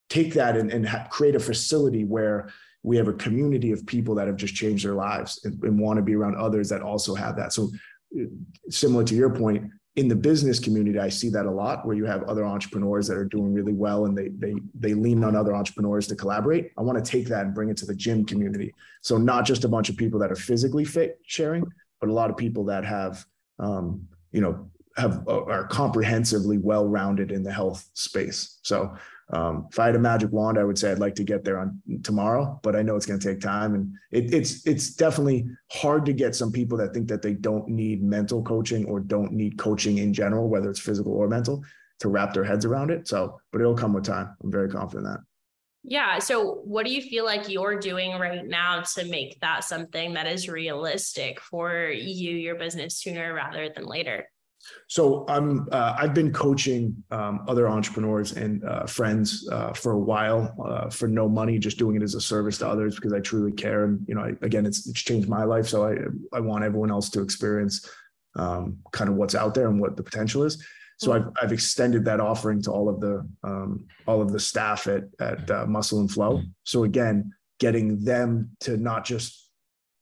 [0.10, 4.16] take that and, and ha- create a facility where we have a community of people
[4.16, 7.14] that have just changed their lives and, and want to be around others that also
[7.14, 7.54] have that.
[7.54, 7.70] So
[8.20, 8.26] uh,
[8.70, 12.06] similar to your point, in the business community, I see that a lot where you
[12.06, 15.56] have other entrepreneurs that are doing really well and they they they lean on other
[15.56, 16.72] entrepreneurs to collaborate.
[16.78, 18.74] I want to take that and bring it to the gym community.
[19.02, 21.66] So not just a bunch of people that are physically fit sharing,
[22.02, 23.26] but a lot of people that have
[23.60, 28.60] um, you know have are comprehensively well rounded in the health space.
[28.64, 28.96] So
[29.34, 31.58] um, if I had a magic wand, I would say I'd like to get there
[31.58, 35.48] on tomorrow, but I know it's going to take time, and it, it's it's definitely
[35.72, 39.32] hard to get some people that think that they don't need mental coaching or don't
[39.32, 41.64] need coaching in general, whether it's physical or mental,
[42.00, 43.08] to wrap their heads around it.
[43.08, 44.36] So, but it'll come with time.
[44.44, 45.20] I'm very confident that.
[45.88, 46.20] Yeah.
[46.20, 50.28] So, what do you feel like you're doing right now to make that something that
[50.28, 54.28] is realistic for you, your business, sooner rather than later?
[54.88, 60.00] So I'm uh, I've been coaching um, other entrepreneurs and uh, friends uh, for a
[60.00, 63.20] while uh, for no money, just doing it as a service to others because I
[63.20, 63.86] truly care.
[63.86, 65.96] And you know, I, again, it's it's changed my life, so I
[66.36, 67.90] I want everyone else to experience
[68.36, 70.64] um, kind of what's out there and what the potential is.
[70.98, 74.88] So I've I've extended that offering to all of the um, all of the staff
[74.88, 76.42] at at uh, Muscle and Flow.
[76.64, 79.50] So again, getting them to not just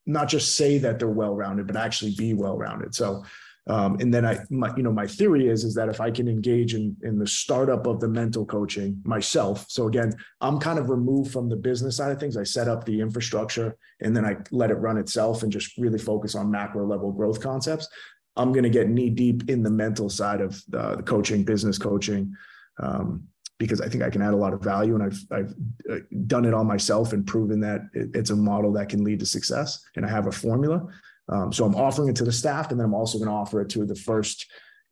[0.05, 2.93] not just say that they're well rounded, but actually be well rounded.
[2.93, 3.24] So
[3.68, 6.28] um, and then I, my, you know, my theory is is that if I can
[6.28, 10.89] engage in in the startup of the mental coaching myself, so again, I'm kind of
[10.89, 12.36] removed from the business side of things.
[12.36, 15.99] I set up the infrastructure and then I let it run itself and just really
[15.99, 17.88] focus on macro level growth concepts.
[18.36, 21.78] I'm going to get knee deep in the mental side of the, the coaching, business
[21.78, 22.34] coaching,
[22.82, 23.24] um,
[23.59, 25.53] because I think I can add a lot of value, and I've I've
[25.89, 29.26] uh, done it all myself and proven that it's a model that can lead to
[29.26, 30.86] success, and I have a formula.
[31.30, 33.61] Um, so I'm offering it to the staff, and then I'm also going to offer
[33.61, 34.45] it to the first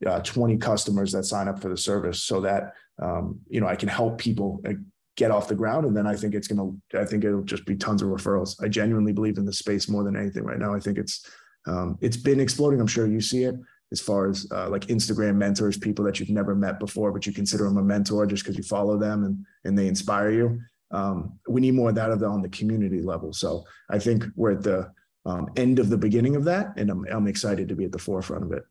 [0.05, 3.75] uh, 20 customers that sign up for the service, so that um, you know I
[3.75, 4.73] can help people uh,
[5.17, 5.85] get off the ground.
[5.85, 8.55] And then I think it's going to, I think it'll just be tons of referrals.
[8.63, 10.73] I genuinely believe in the space more than anything right now.
[10.73, 11.25] I think it's
[11.67, 12.79] um, it's been exploding.
[12.79, 13.55] I'm sure you see it
[13.91, 17.33] as far as uh, like Instagram mentors, people that you've never met before, but you
[17.33, 20.59] consider them a mentor just because you follow them and and they inspire you.
[20.91, 23.31] Um, we need more of that on the community level.
[23.31, 24.91] So I think we're at the
[25.25, 26.73] um, end of the beginning of that.
[26.77, 28.63] And I'm, I'm excited to be at the forefront of it.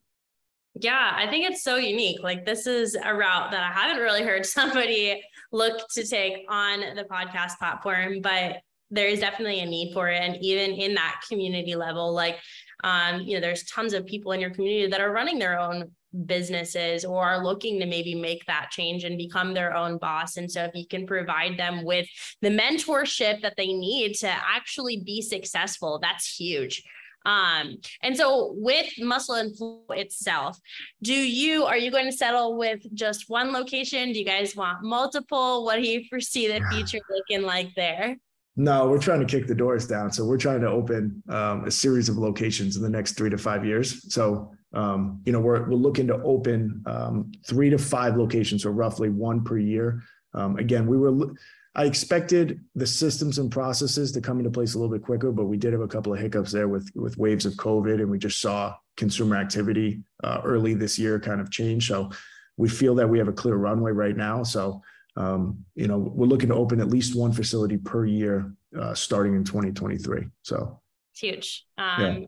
[0.75, 2.23] Yeah, I think it's so unique.
[2.23, 5.23] Like this is a route that I haven't really heard somebody
[5.53, 8.59] look to take on the podcast platform, but
[8.93, 10.21] there is definitely a need for it.
[10.21, 12.39] And even in that community level, like
[12.83, 15.91] um, you know, there's tons of people in your community that are running their own
[16.27, 20.37] businesses or are looking to maybe make that change and become their own boss.
[20.37, 22.07] And so if you can provide them with
[22.43, 26.83] the mentorship that they need to actually be successful, that's huge.
[27.27, 30.59] Um, and so with muscle and flow itself,
[31.03, 34.13] do you are you going to settle with just one location?
[34.13, 35.65] Do you guys want multiple?
[35.65, 38.17] What do you foresee the future looking like there?
[38.57, 40.11] No, we're trying to kick the doors down.
[40.13, 43.39] So we're trying to open um, a series of locations in the next three to
[43.39, 44.13] five years.
[44.13, 48.71] So um, you know, we're we're looking to open um, three to five locations, so
[48.71, 50.03] roughly one per year.
[50.35, 51.35] Um, again, we were
[51.75, 55.45] I expected the systems and processes to come into place a little bit quicker, but
[55.45, 58.19] we did have a couple of hiccups there with with waves of COVID, and we
[58.19, 61.89] just saw consumer activity uh, early this year kind of change.
[61.89, 62.11] So
[62.57, 64.43] we feel that we have a clear runway right now.
[64.43, 64.83] So
[65.17, 69.35] um, you know, we're looking to open at least one facility per year uh, starting
[69.35, 70.27] in 2023.
[70.43, 70.81] So
[71.13, 71.67] it's huge.
[71.77, 72.19] Um, yeah.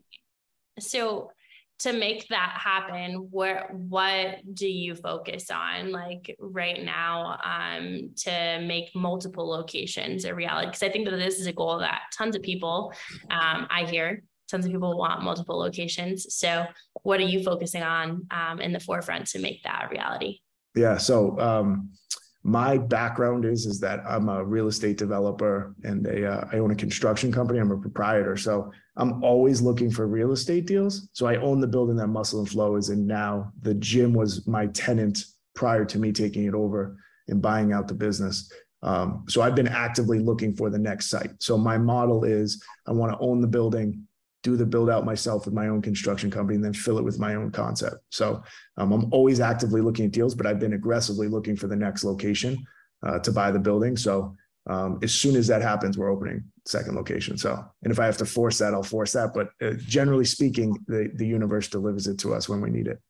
[0.80, 1.30] So
[1.82, 8.60] to make that happen where what do you focus on like right now um, to
[8.66, 10.68] make multiple locations a reality?
[10.68, 12.92] Because i think that this is a goal that tons of people
[13.30, 14.22] um, i hear
[14.52, 16.34] tons of people want multiple locations.
[16.34, 16.66] So
[17.02, 20.40] what are you focusing on um, in the forefront to make that a reality?
[20.76, 21.90] Yeah so um,
[22.44, 26.70] my background is is that I'm a real estate developer and a, uh, I own
[26.70, 27.58] a construction company.
[27.60, 31.08] I'm a proprietor, so I'm always looking for real estate deals.
[31.12, 33.52] So I own the building that Muscle and Flow is in now.
[33.62, 35.24] The gym was my tenant
[35.54, 36.96] prior to me taking it over
[37.28, 38.52] and buying out the business.
[38.82, 41.30] Um, so I've been actively looking for the next site.
[41.40, 44.06] So my model is I want to own the building,
[44.42, 47.18] do the build out myself with my own construction company and then fill it with
[47.18, 47.96] my own concept.
[48.10, 48.42] So
[48.76, 52.02] um, I'm always actively looking at deals, but I've been aggressively looking for the next
[52.04, 52.66] location
[53.06, 53.96] uh, to buy the building.
[53.96, 54.36] So
[54.68, 57.36] um, as soon as that happens, we're opening second location.
[57.36, 59.34] So, and if I have to force that, I'll force that.
[59.34, 63.00] But uh, generally speaking, the, the universe delivers it to us when we need it.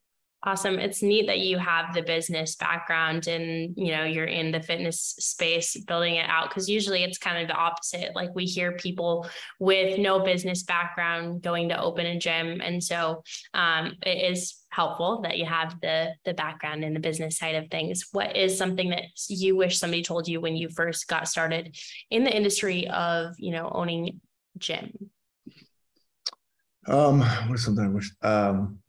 [0.45, 0.77] Awesome.
[0.77, 5.15] It's neat that you have the business background and, you know, you're in the fitness
[5.17, 8.13] space building it out because usually it's kind of the opposite.
[8.13, 9.25] Like we hear people
[9.61, 12.59] with no business background going to open a gym.
[12.59, 13.23] And so
[13.53, 17.69] um, it is helpful that you have the the background in the business side of
[17.69, 18.07] things.
[18.11, 21.77] What is something that you wish somebody told you when you first got started
[22.09, 24.19] in the industry of, you know, owning
[24.57, 24.91] gym?
[26.85, 28.82] Um, what's something I wish um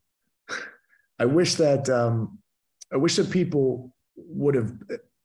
[1.19, 2.39] I wish that um,
[2.93, 4.73] I wish that people would have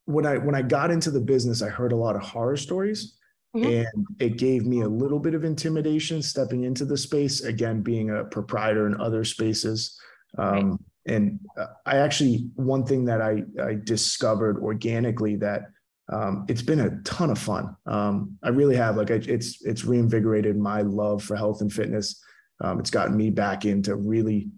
[0.06, 3.16] when I when I got into the business, I heard a lot of horror stories.
[3.56, 3.68] Mm-hmm.
[3.68, 8.12] And it gave me a little bit of intimidation stepping into the space, again, being
[8.12, 10.00] a proprietor in other spaces.
[10.38, 10.80] Um, right.
[11.08, 15.64] And uh, I actually, one thing that I, I discovered organically that
[16.12, 17.76] um, it's been a ton of fun.
[17.88, 22.22] Um, I really have like I, it's it's reinvigorated my love for health and fitness.
[22.62, 24.50] Um, it's gotten me back into really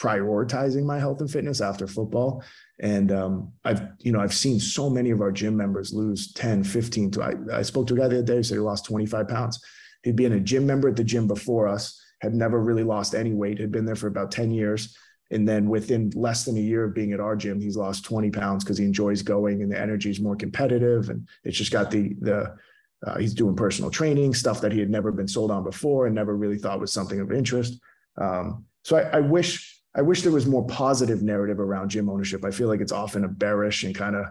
[0.00, 2.42] prioritizing my health and fitness after football.
[2.80, 6.64] And um, I've, you know, I've seen so many of our gym members lose 10,
[6.64, 8.86] 15 to, I, I spoke to a guy the other day who said he lost
[8.86, 9.62] 25 pounds.
[10.02, 13.34] He'd been a gym member at the gym before us, had never really lost any
[13.34, 14.96] weight, had been there for about 10 years.
[15.30, 18.30] And then within less than a year of being at our gym, he's lost 20
[18.30, 21.10] pounds because he enjoys going and the energy is more competitive.
[21.10, 22.56] And it's just got the, the,
[23.06, 26.14] uh, he's doing personal training, stuff that he had never been sold on before and
[26.14, 27.78] never really thought was something of interest.
[28.16, 32.44] Um, so I, I wish I wish there was more positive narrative around gym ownership.
[32.44, 34.26] I feel like it's often a bearish and kind of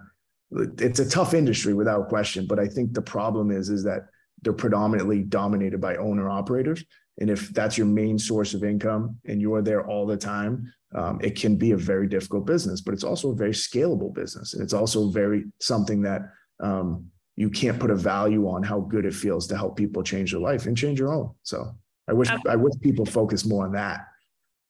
[0.80, 2.48] it's a tough industry without question.
[2.48, 4.08] But I think the problem is is that
[4.42, 6.84] they're predominantly dominated by owner operators.
[7.20, 11.20] And if that's your main source of income and you're there all the time, um,
[11.22, 12.80] it can be a very difficult business.
[12.80, 16.22] But it's also a very scalable business, and it's also very something that
[16.62, 17.06] um,
[17.36, 20.40] you can't put a value on how good it feels to help people change their
[20.40, 21.32] life and change your own.
[21.44, 21.76] So
[22.08, 24.06] I wish I wish people focus more on that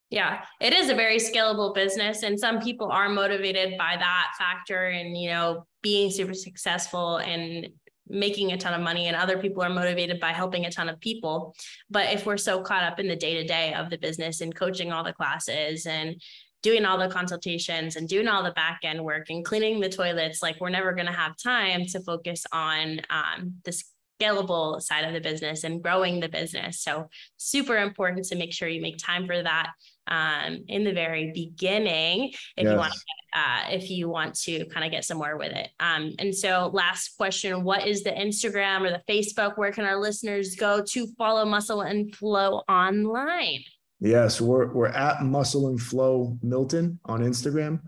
[0.09, 2.23] yeah, it is a very scalable business.
[2.23, 7.69] And some people are motivated by that factor and, you know, being super successful and
[8.07, 9.05] making a ton of money.
[9.05, 11.55] And other people are motivated by helping a ton of people.
[11.91, 14.55] But if we're so caught up in the day to day of the business and
[14.55, 16.19] coaching all the classes and
[16.63, 20.41] doing all the consultations and doing all the back end work and cleaning the toilets,
[20.41, 23.83] like we're never going to have time to focus on um, this
[24.19, 26.81] scalable side of the business and growing the business.
[26.81, 29.71] So super important to make sure you make time for that
[30.07, 32.71] um, in the very beginning if yes.
[32.71, 32.99] you want to
[33.39, 35.69] uh, if you want to kind of get somewhere with it.
[35.79, 39.55] Um, and so last question, what is the Instagram or the Facebook?
[39.55, 43.59] Where can our listeners go to follow Muscle and Flow online?
[43.99, 47.81] Yes, we're, we're at Muscle and Flow Milton on Instagram.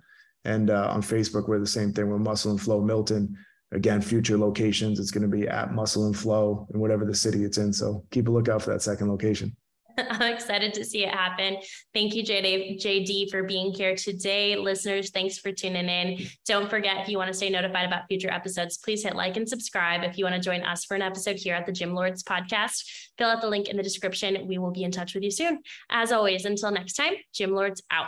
[0.43, 2.07] And uh, on Facebook, we're the same thing.
[2.07, 3.35] We're Muscle and Flow Milton.
[3.73, 7.43] Again, future locations, it's going to be at Muscle and Flow in whatever the city
[7.43, 7.71] it's in.
[7.71, 9.55] So keep a lookout for that second location.
[9.97, 11.57] I'm excited to see it happen.
[11.93, 14.55] Thank you, JD, JD, for being here today.
[14.55, 16.27] Listeners, thanks for tuning in.
[16.45, 19.47] Don't forget, if you want to stay notified about future episodes, please hit like and
[19.47, 20.03] subscribe.
[20.03, 22.83] If you want to join us for an episode here at the Gym Lords podcast,
[23.17, 24.47] fill out the link in the description.
[24.47, 25.59] We will be in touch with you soon.
[25.89, 28.07] As always, until next time, Gym Lords out.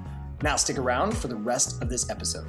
[0.41, 2.47] Now stick around for the rest of this episode.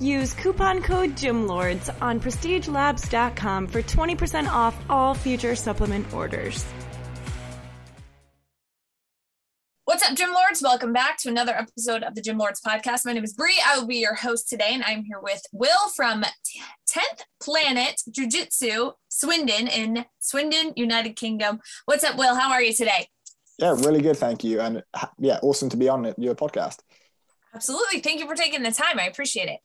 [0.00, 6.64] Use coupon code GYMLORDS on prestigelabs.com for 20% off all future supplement orders.
[9.86, 10.62] What's up, Gym Lords?
[10.62, 13.06] Welcome back to another episode of the Gym Lords podcast.
[13.06, 13.60] My name is Bree.
[13.66, 16.24] I will be your host today, and I'm here with Will from
[16.88, 21.60] 10th Planet Jiu Jitsu, Swindon in Swindon, United Kingdom.
[21.86, 22.34] What's up, Will?
[22.34, 23.08] How are you today?
[23.58, 24.16] Yeah, really good.
[24.16, 24.60] Thank you.
[24.60, 24.82] And
[25.18, 26.78] yeah, awesome to be on your podcast.
[27.54, 28.00] Absolutely.
[28.00, 28.98] Thank you for taking the time.
[28.98, 29.60] I appreciate it.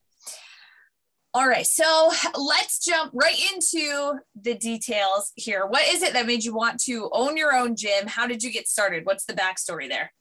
[1.36, 1.66] All right.
[1.66, 5.66] So let's jump right into the details here.
[5.66, 8.08] What is it that made you want to own your own gym?
[8.08, 9.06] How did you get started?
[9.06, 10.12] What's the backstory there?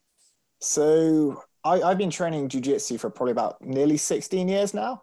[0.61, 5.03] So I, have been training jujitsu for probably about nearly 16 years now.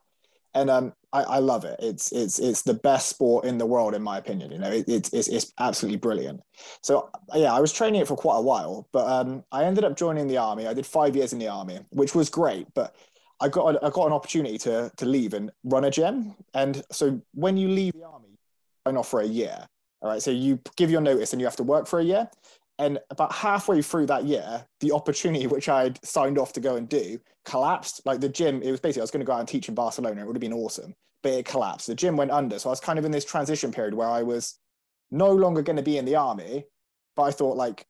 [0.53, 1.77] And um, I, I, love it.
[1.79, 4.51] It's it's it's the best sport in the world, in my opinion.
[4.51, 6.41] You know, it, it's, it's it's absolutely brilliant.
[6.81, 9.97] So yeah, I was training it for quite a while, but um, I ended up
[9.97, 10.67] joining the army.
[10.67, 12.67] I did five years in the army, which was great.
[12.73, 12.95] But
[13.39, 16.35] I got I got an opportunity to to leave and run a gym.
[16.53, 18.37] And so when you leave the army,
[18.85, 19.67] sign off for a year.
[20.01, 22.29] All right, so you give your notice and you have to work for a year.
[22.79, 26.87] And about halfway through that year, the opportunity which I'd signed off to go and
[26.87, 28.01] do collapsed.
[28.05, 29.75] Like the gym, it was basically I was going to go out and teach in
[29.75, 30.21] Barcelona.
[30.21, 31.87] It would have been awesome, but it collapsed.
[31.87, 34.23] The gym went under, so I was kind of in this transition period where I
[34.23, 34.57] was
[35.11, 36.65] no longer going to be in the army.
[37.17, 37.85] But I thought like,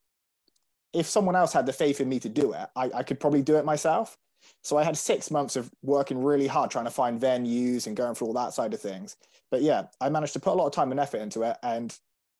[0.91, 3.43] if someone else had the faith in me to do it, I, I could probably
[3.43, 4.17] do it myself.
[4.63, 8.15] So I had six months of working really hard trying to find venues and going
[8.15, 9.17] through all that side of things.
[9.51, 11.95] But yeah, I managed to put a lot of time and effort into it and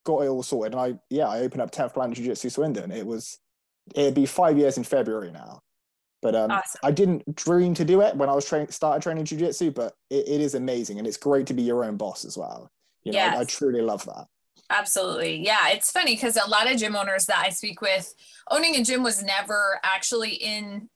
[0.05, 0.73] got it all sorted.
[0.73, 2.91] And I, yeah, I opened up 10th Planet Jiu Jitsu Swindon.
[2.91, 3.39] It was,
[3.95, 5.61] it'd be five years in February now.
[6.21, 6.79] But um, awesome.
[6.83, 9.93] I didn't dream to do it when I was training, started training Jiu Jitsu, but
[10.09, 10.97] it, it is amazing.
[10.97, 12.69] And it's great to be your own boss as well.
[13.03, 13.37] You know, yes.
[13.37, 14.27] I, I truly love that.
[14.69, 15.43] Absolutely.
[15.43, 15.69] Yeah.
[15.69, 18.13] It's funny because a lot of gym owners that I speak with,
[18.51, 20.89] owning a gym was never actually in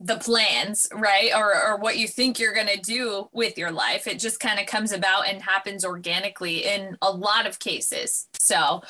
[0.00, 1.30] the plans, right?
[1.34, 4.06] Or, or what you think you're going to do with your life.
[4.06, 8.28] It just kind of comes about and happens organically in a lot of cases.
[8.38, 8.82] So,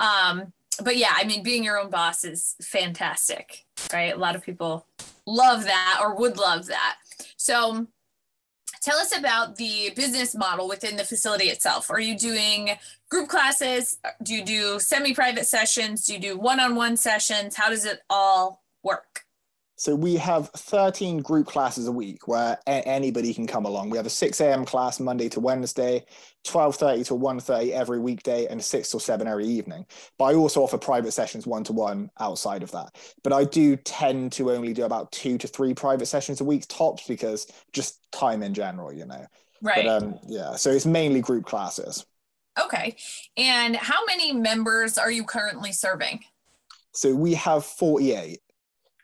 [0.00, 0.52] um,
[0.82, 4.14] but yeah, I mean, being your own boss is fantastic, right?
[4.14, 4.86] A lot of people
[5.24, 6.96] love that or would love that.
[7.36, 7.86] So,
[8.82, 11.90] tell us about the business model within the facility itself.
[11.90, 12.70] Are you doing
[13.08, 13.98] group classes?
[14.22, 16.06] Do you do semi private sessions?
[16.06, 17.56] Do you do one on one sessions?
[17.56, 19.25] How does it all work?
[19.78, 23.90] So we have 13 group classes a week where a- anybody can come along.
[23.90, 24.64] We have a 6 a.m.
[24.64, 26.06] class Monday to Wednesday,
[26.44, 29.84] 12:30 to 1:30 every weekday, and 6 or 7 every evening.
[30.16, 32.96] But I also offer private sessions one to one outside of that.
[33.22, 36.66] But I do tend to only do about two to three private sessions a week
[36.68, 39.26] tops because just time in general, you know.
[39.60, 39.84] Right.
[39.84, 42.06] But um, yeah, so it's mainly group classes.
[42.58, 42.96] Okay.
[43.36, 46.20] And how many members are you currently serving?
[46.92, 48.40] So we have 48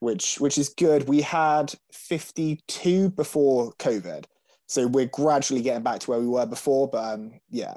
[0.03, 1.09] which which is good.
[1.09, 4.25] We had 52 before COVID,
[4.67, 6.89] so we're gradually getting back to where we were before.
[6.89, 7.75] But um, yeah,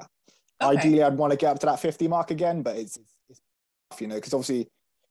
[0.60, 0.76] okay.
[0.76, 2.98] ideally, I'd want to get up to that 50 mark again, but it's,
[3.28, 3.40] it's
[3.90, 4.68] tough, you know because obviously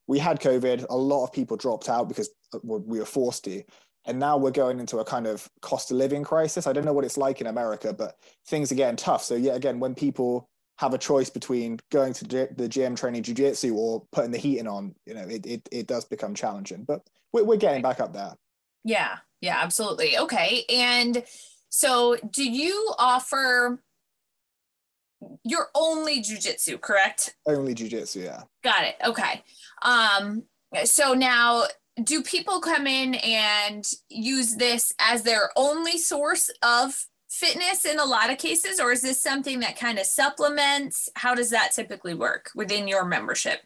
[0.08, 3.64] we had COVID, a lot of people dropped out because uh, we were forced to.
[4.08, 6.68] And now we're going into a kind of cost of living crisis.
[6.68, 9.24] I don't know what it's like in America, but things are getting tough.
[9.24, 10.48] So, yeah, again, when people
[10.78, 14.94] have a choice between going to the gym training jiu-jitsu or putting the heating on
[15.06, 17.02] you know it, it, it does become challenging but
[17.32, 18.34] we're, we're getting back up there.
[18.84, 20.18] Yeah yeah absolutely.
[20.18, 21.24] Okay and
[21.70, 23.82] so do you offer
[25.44, 27.36] your only jiu-jitsu correct?
[27.46, 28.44] Only jiu-jitsu yeah.
[28.64, 29.44] Got it okay.
[29.82, 30.44] Um
[30.84, 31.64] so now
[32.04, 37.06] do people come in and use this as their only source of
[37.36, 41.10] fitness in a lot of cases, or is this something that kind of supplements?
[41.16, 43.62] How does that typically work within your membership?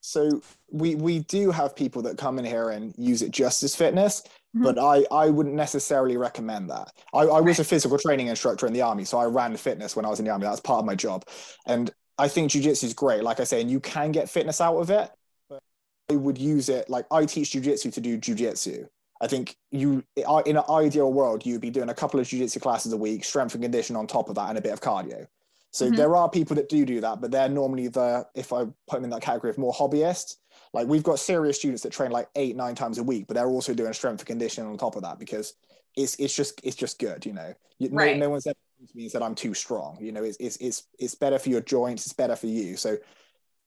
[0.00, 0.40] So
[0.70, 4.22] we we do have people that come in here and use it just as fitness,
[4.56, 4.64] Mm-hmm.
[4.64, 6.92] But I, I wouldn't necessarily recommend that.
[7.14, 10.04] I, I was a physical training instructor in the army, so I ran fitness when
[10.04, 10.44] I was in the army.
[10.44, 11.24] That's part of my job,
[11.66, 13.22] and I think jujitsu is great.
[13.22, 15.08] Like I say, and you can get fitness out of it.
[15.48, 15.62] But
[16.10, 18.88] I would use it like I teach jujitsu to do jujitsu.
[19.20, 22.92] I think you in an ideal world you'd be doing a couple of jiu-jitsu classes
[22.92, 25.26] a week, strength and condition on top of that, and a bit of cardio.
[25.72, 25.96] So mm-hmm.
[25.96, 29.04] there are people that do do that, but they're normally the if I put them
[29.04, 30.36] in that category of more hobbyists.
[30.72, 33.46] Like we've got serious students that train like eight nine times a week, but they're
[33.48, 35.54] also doing strength and conditioning on top of that because
[35.96, 37.54] it's it's just it's just good, you know.
[37.90, 38.16] Right.
[38.16, 38.56] No, no one's ever
[38.86, 39.98] to me said I'm too strong.
[40.00, 42.76] You know, it's it's it's it's better for your joints, it's better for you.
[42.76, 42.96] So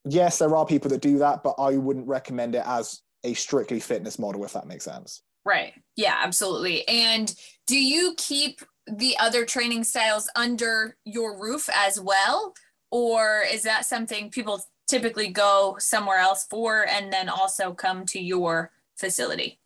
[0.06, 3.80] yes, there are people that do that, but I wouldn't recommend it as a strictly
[3.80, 5.22] fitness model if that makes sense.
[5.46, 5.74] Right.
[5.96, 6.88] Yeah, absolutely.
[6.88, 7.34] And
[7.68, 12.54] do you keep the other training styles under your roof as well?
[12.92, 18.20] Or is that something people typically go somewhere else for and then also come to
[18.20, 19.60] your facility?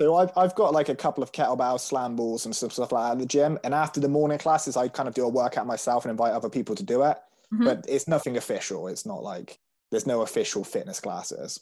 [0.00, 3.04] So I've, I've got like a couple of kettlebell slam balls and some stuff like
[3.04, 3.58] that at the gym.
[3.64, 6.48] And after the morning classes, I kind of do a workout myself and invite other
[6.48, 7.18] people to do it.
[7.52, 7.64] Mm-hmm.
[7.64, 8.86] But it's nothing official.
[8.86, 9.58] It's not like
[9.90, 11.58] there's no official fitness classes.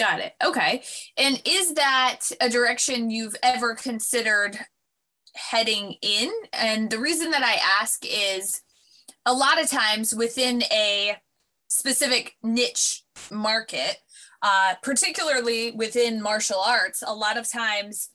[0.00, 0.32] Got it.
[0.42, 0.82] Okay.
[1.18, 4.58] And is that a direction you've ever considered
[5.34, 6.32] heading in?
[6.54, 8.62] And the reason that I ask is
[9.26, 11.18] a lot of times within a
[11.68, 13.98] specific niche market,
[14.40, 18.08] uh, particularly within martial arts, a lot of times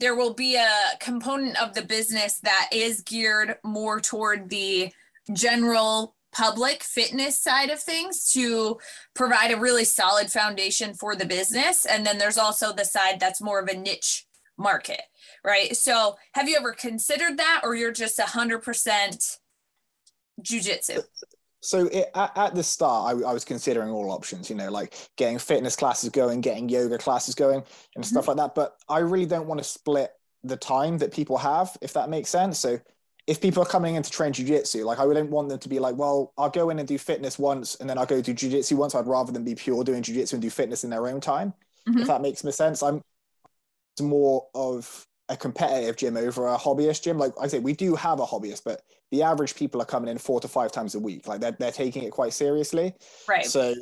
[0.00, 0.68] there will be a
[0.98, 4.92] component of the business that is geared more toward the
[5.32, 8.78] general public fitness side of things to
[9.14, 11.84] provide a really solid foundation for the business.
[11.84, 14.26] And then there's also the side that's more of a niche
[14.56, 15.02] market,
[15.44, 15.74] right?
[15.76, 19.38] So have you ever considered that or you're just 100%
[20.42, 21.02] jujitsu?
[21.62, 24.94] So it, at, at, the start, I, I, was considering all options, you know, like
[25.16, 28.02] getting fitness classes going, getting yoga classes going, and mm-hmm.
[28.02, 28.54] stuff like that.
[28.54, 30.10] But I really don't want to split
[30.42, 32.58] the time that people have, if that makes sense.
[32.58, 32.80] So
[33.30, 35.78] if people are coming in to train jujitsu, like I wouldn't want them to be
[35.78, 38.72] like, well, I'll go in and do fitness once and then I'll go do jujitsu
[38.72, 38.92] once.
[38.92, 41.54] I'd rather than be pure doing jujitsu and do fitness in their own time.
[41.88, 42.00] Mm-hmm.
[42.00, 42.82] If that makes sense.
[42.82, 43.00] I'm
[44.02, 47.18] more of a competitive gym over a hobbyist gym.
[47.18, 50.18] Like I say, we do have a hobbyist, but the average people are coming in
[50.18, 51.28] four to five times a week.
[51.28, 52.94] Like they're, they're taking it quite seriously.
[53.28, 53.46] Right.
[53.46, 53.76] So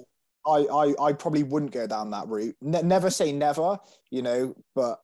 [0.47, 2.55] I, I, I probably wouldn't go down that route.
[2.61, 3.79] Ne- never say never,
[4.11, 5.01] you know, but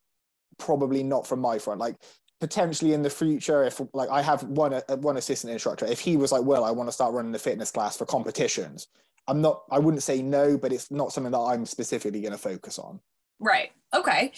[0.58, 1.80] probably not from my front.
[1.80, 1.96] Like
[2.44, 6.18] potentially in the future, if like I have one uh, one assistant instructor, if he
[6.18, 8.88] was like, well, I want to start running the fitness class for competitions,
[9.26, 9.62] I'm not.
[9.70, 13.00] I wouldn't say no, but it's not something that I'm specifically going to focus on.
[13.40, 13.70] Right.
[13.94, 14.32] Okay.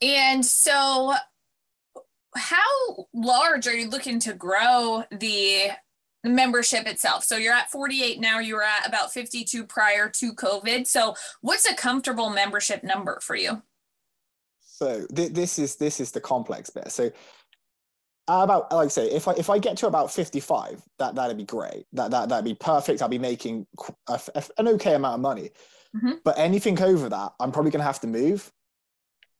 [0.00, 1.14] And so,
[2.36, 5.70] how large are you looking to grow the
[6.22, 7.24] membership itself?
[7.24, 8.38] So you're at 48 now.
[8.38, 10.86] You were at about 52 prior to COVID.
[10.86, 13.62] So, what's a comfortable membership number for you?
[14.78, 16.92] So th- this is this is the complex bit.
[16.92, 17.10] So
[18.28, 21.36] about like I say, if I if I get to about fifty five, that that'd
[21.36, 21.86] be great.
[21.92, 23.02] That that that'd be perfect.
[23.02, 23.66] I'd be making
[24.08, 25.50] a, a, an okay amount of money.
[25.96, 26.12] Mm-hmm.
[26.24, 28.52] But anything over that, I'm probably going to have to move.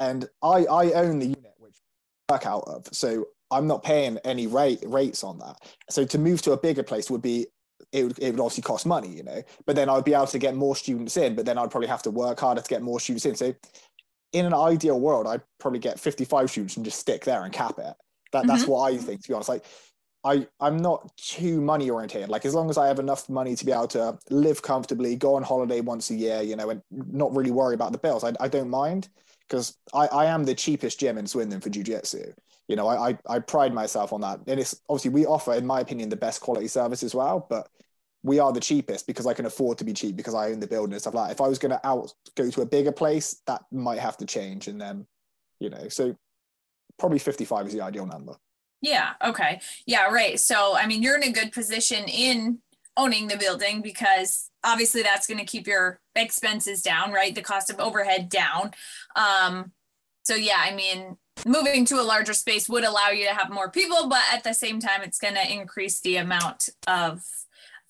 [0.00, 1.76] And I I own the unit which
[2.28, 5.56] I work out of, so I'm not paying any rate rates on that.
[5.90, 7.46] So to move to a bigger place would be
[7.92, 9.42] it would, it would obviously cost money, you know.
[9.66, 11.34] But then I'd be able to get more students in.
[11.34, 13.34] But then I'd probably have to work harder to get more students in.
[13.34, 13.54] So
[14.32, 17.78] in an ideal world, I'd probably get 55 students and just stick there and cap
[17.78, 17.94] it.
[18.32, 18.72] That that's mm-hmm.
[18.72, 19.48] what I think, to be honest.
[19.48, 19.64] Like
[20.24, 22.28] I I'm not too money oriented.
[22.28, 25.34] Like as long as I have enough money to be able to live comfortably, go
[25.34, 28.32] on holiday once a year, you know, and not really worry about the bills, I,
[28.40, 29.08] I don't mind
[29.48, 32.32] because I, I am the cheapest gym in Swindon for jiu-jitsu.
[32.68, 34.40] You know, I, I I pride myself on that.
[34.46, 37.68] And it's obviously we offer, in my opinion, the best quality service as well, but
[38.22, 40.66] we are the cheapest because I can afford to be cheap because I own the
[40.66, 41.34] building and stuff like that.
[41.34, 44.26] If I was going to out go to a bigger place, that might have to
[44.26, 44.68] change.
[44.68, 45.06] And then,
[45.60, 46.16] you know, so
[46.98, 48.36] probably 55 is the ideal number.
[48.80, 49.14] Yeah.
[49.24, 49.60] Okay.
[49.86, 50.06] Yeah.
[50.06, 50.38] Right.
[50.38, 52.58] So, I mean, you're in a good position in
[52.96, 57.34] owning the building because obviously that's going to keep your expenses down, right?
[57.34, 58.72] The cost of overhead down.
[59.16, 59.72] Um,
[60.24, 63.70] so, yeah, I mean, moving to a larger space would allow you to have more
[63.70, 67.22] people, but at the same time, it's going to increase the amount of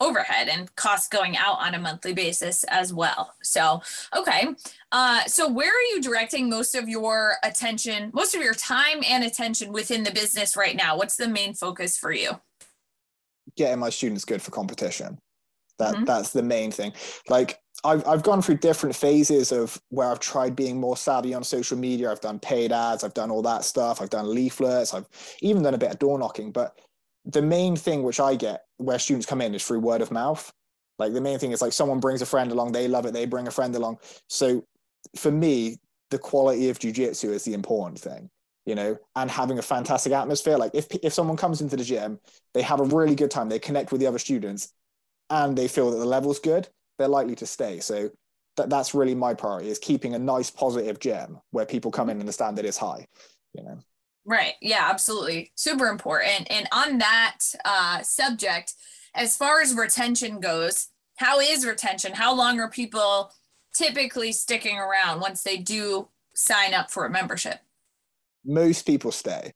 [0.01, 3.35] overhead and costs going out on a monthly basis as well.
[3.43, 3.83] So,
[4.17, 4.49] okay.
[4.93, 9.25] Uh, so, where are you directing most of your attention, most of your time and
[9.25, 10.97] attention within the business right now?
[10.97, 12.31] What's the main focus for you?
[13.57, 15.19] Getting my students good for competition.
[15.79, 16.05] That mm-hmm.
[16.05, 16.93] that's the main thing.
[17.29, 21.45] Like I've I've gone through different phases of where I've tried being more savvy on
[21.45, 22.11] social media.
[22.11, 23.05] I've done paid ads.
[23.05, 24.01] I've done all that stuff.
[24.01, 24.93] I've done leaflets.
[24.93, 25.07] I've
[25.41, 26.51] even done a bit of door knocking.
[26.51, 26.79] But
[27.29, 30.53] the main thing which I get where students come in is through word of mouth.
[30.99, 33.27] Like the main thing is like someone brings a friend along, they love it, they
[33.27, 33.99] bring a friend along.
[34.29, 34.65] So
[35.17, 35.79] for me,
[36.11, 38.31] the quality of jujitsu is the important thing.
[38.67, 40.59] you know, and having a fantastic atmosphere.
[40.59, 42.21] Like if if someone comes into the gym,
[42.55, 44.73] they have a really good time, they connect with the other students,
[45.31, 46.69] and they feel that the level's good,
[46.99, 47.81] they're likely to stay.
[47.81, 48.11] So
[48.57, 52.21] that that's really my priority is keeping a nice positive gym where people come in
[52.21, 53.07] and the standard is high,
[53.55, 53.79] you know.
[54.29, 54.53] Right.
[54.61, 55.53] Yeah, absolutely.
[55.55, 56.49] Super important.
[56.51, 58.75] And on that uh, subject,
[59.15, 62.13] as far as retention goes, how is retention?
[62.13, 63.33] How long are people
[63.75, 67.61] typically sticking around once they do sign up for a membership?
[68.45, 69.51] Most people stay.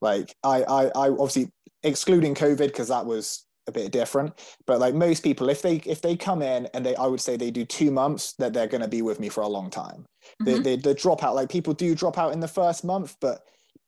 [0.00, 1.50] Like I, I, I obviously
[1.82, 4.32] excluding COVID because that was a bit different.
[4.66, 7.36] But like most people, if they if they come in and they, I would say
[7.36, 10.06] they do two months, that they're going to be with me for a long time.
[10.40, 10.44] Mm-hmm.
[10.44, 11.34] They, they, they drop out.
[11.34, 13.44] Like people do drop out in the first month, but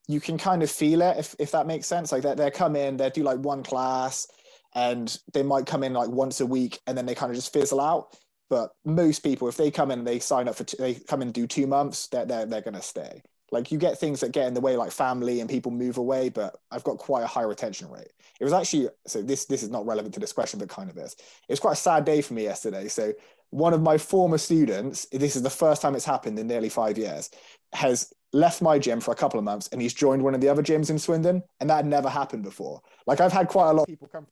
[0.09, 2.13] you can kind of feel it if if that makes sense.
[2.13, 4.27] Like they they come in, they do like one class,
[4.75, 7.53] and they might come in like once a week, and then they kind of just
[7.53, 8.17] fizzle out.
[8.49, 11.47] But most people, if they come in they sign up for, they come and do
[11.47, 13.23] two months, they're, they're, they're going to stay.
[13.53, 16.29] Like you get things that get in the way, like family and people move away,
[16.29, 18.13] but I've got quite a high retention rate.
[18.41, 20.97] It was actually, so this, this is not relevant to this question, but kind of
[20.99, 21.13] is.
[21.15, 22.89] It was quite a sad day for me yesterday.
[22.89, 23.13] So
[23.51, 26.99] one of my former students, this is the first time it's happened in nearly five
[26.99, 27.31] years,
[27.73, 30.49] has left my gym for a couple of months and he's joined one of the
[30.49, 31.43] other gyms in Swindon.
[31.61, 32.81] And that had never happened before.
[33.07, 34.27] Like I've had quite a lot of people come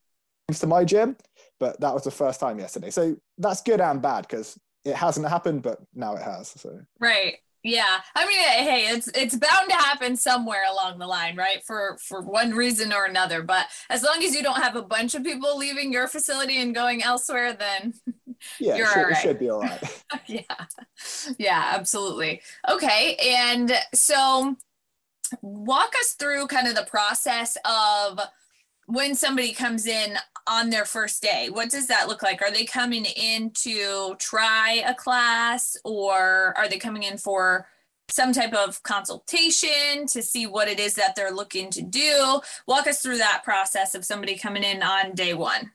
[0.53, 1.17] to my gym
[1.59, 2.89] but that was the first time yesterday.
[2.89, 6.49] So that's good and bad because it hasn't happened, but now it has.
[6.49, 7.35] So right.
[7.63, 8.01] Yeah.
[8.15, 11.63] I mean, hey, it's it's bound to happen somewhere along the line, right?
[11.65, 13.41] For for one reason or another.
[13.41, 16.75] But as long as you don't have a bunch of people leaving your facility and
[16.75, 17.93] going elsewhere, then
[18.59, 19.11] yeah, you're it should, right.
[19.11, 20.03] it should be all right.
[20.27, 20.41] yeah.
[21.37, 22.41] Yeah, absolutely.
[22.69, 23.17] Okay.
[23.21, 24.55] And so
[25.41, 28.19] walk us through kind of the process of
[28.87, 30.17] when somebody comes in
[30.47, 34.83] on their first day what does that look like are they coming in to try
[34.85, 37.67] a class or are they coming in for
[38.09, 42.85] some type of consultation to see what it is that they're looking to do walk
[42.85, 45.71] us through that process of somebody coming in on day one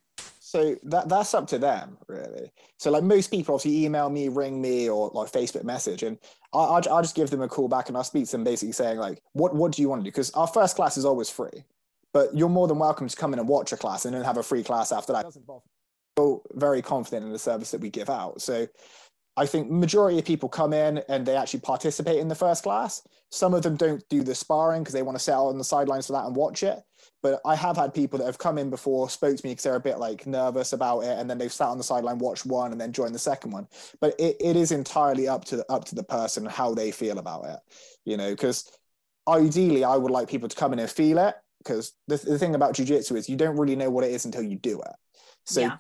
[0.51, 4.61] so that that's up to them really so like most people obviously email me ring
[4.61, 6.19] me or like facebook message and
[6.53, 8.73] I, I'll, I'll just give them a call back and i'll speak to them basically
[8.73, 11.31] saying like what what do you want to do because our first class is always
[11.31, 11.65] free
[12.13, 14.37] but you're more than welcome to come in and watch a class and then have
[14.37, 15.33] a free class after that.
[16.17, 18.43] Feel very confident in the service that we give out.
[18.43, 18.67] So
[19.37, 23.03] I think majority of people come in and they actually participate in the first class.
[23.31, 25.65] Some of them don't do the sparring because they want to sit out on the
[25.65, 26.83] sidelines for that and watch it.
[27.23, 29.77] But I have had people that have come in before, spoke to me because they're
[29.77, 32.73] a bit like nervous about it, and then they've sat on the sideline, watched one,
[32.73, 33.69] and then joined the second one.
[34.01, 37.19] But it, it is entirely up to the, up to the person how they feel
[37.19, 37.59] about it,
[38.05, 38.31] you know.
[38.31, 38.71] Because
[39.29, 42.55] ideally, I would like people to come in and feel it, because the, the thing
[42.55, 44.93] about jiu-jitsu is you don't really know what it is until you do it
[45.45, 45.77] so yeah.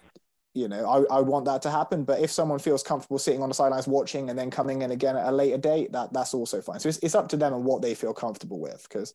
[0.54, 3.48] You know I, I want that to happen but if someone feels comfortable sitting on
[3.48, 6.60] the sidelines watching and then coming in again at a later date that that's also
[6.60, 9.14] fine so it's, it's up to them and what they feel comfortable with because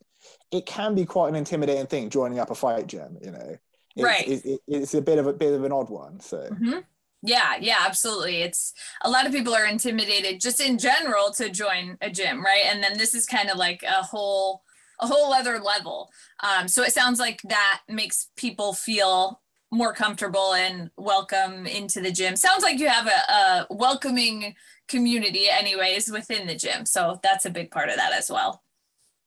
[0.52, 3.58] it can be quite an intimidating thing joining up a fight gym you know
[3.96, 6.38] it's, right it, it, it's a bit of a bit of an odd one so
[6.38, 6.80] mm-hmm.
[7.28, 8.44] Yeah, yeah, absolutely.
[8.44, 8.72] It's
[9.02, 12.66] a lot of people are intimidated just in general to join a gym, right?
[12.68, 14.62] And then this is kind of like a whole
[15.00, 16.10] a whole other level.
[16.42, 19.42] Um, so it sounds like that makes people feel
[19.72, 22.36] more comfortable and welcome into the gym.
[22.36, 24.56] Sounds like you have a, a welcoming
[24.88, 26.86] community, anyways, within the gym.
[26.86, 28.62] So that's a big part of that as well.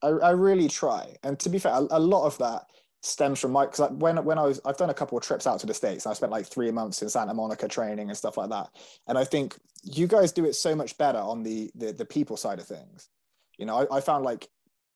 [0.03, 2.66] I, I really try, and to be fair, a, a lot of that
[3.03, 5.61] stems from my because when when I was I've done a couple of trips out
[5.61, 6.07] to the states.
[6.07, 8.70] I spent like three months in Santa Monica training and stuff like that.
[9.07, 12.36] And I think you guys do it so much better on the the, the people
[12.36, 13.09] side of things.
[13.57, 14.49] You know, I, I found like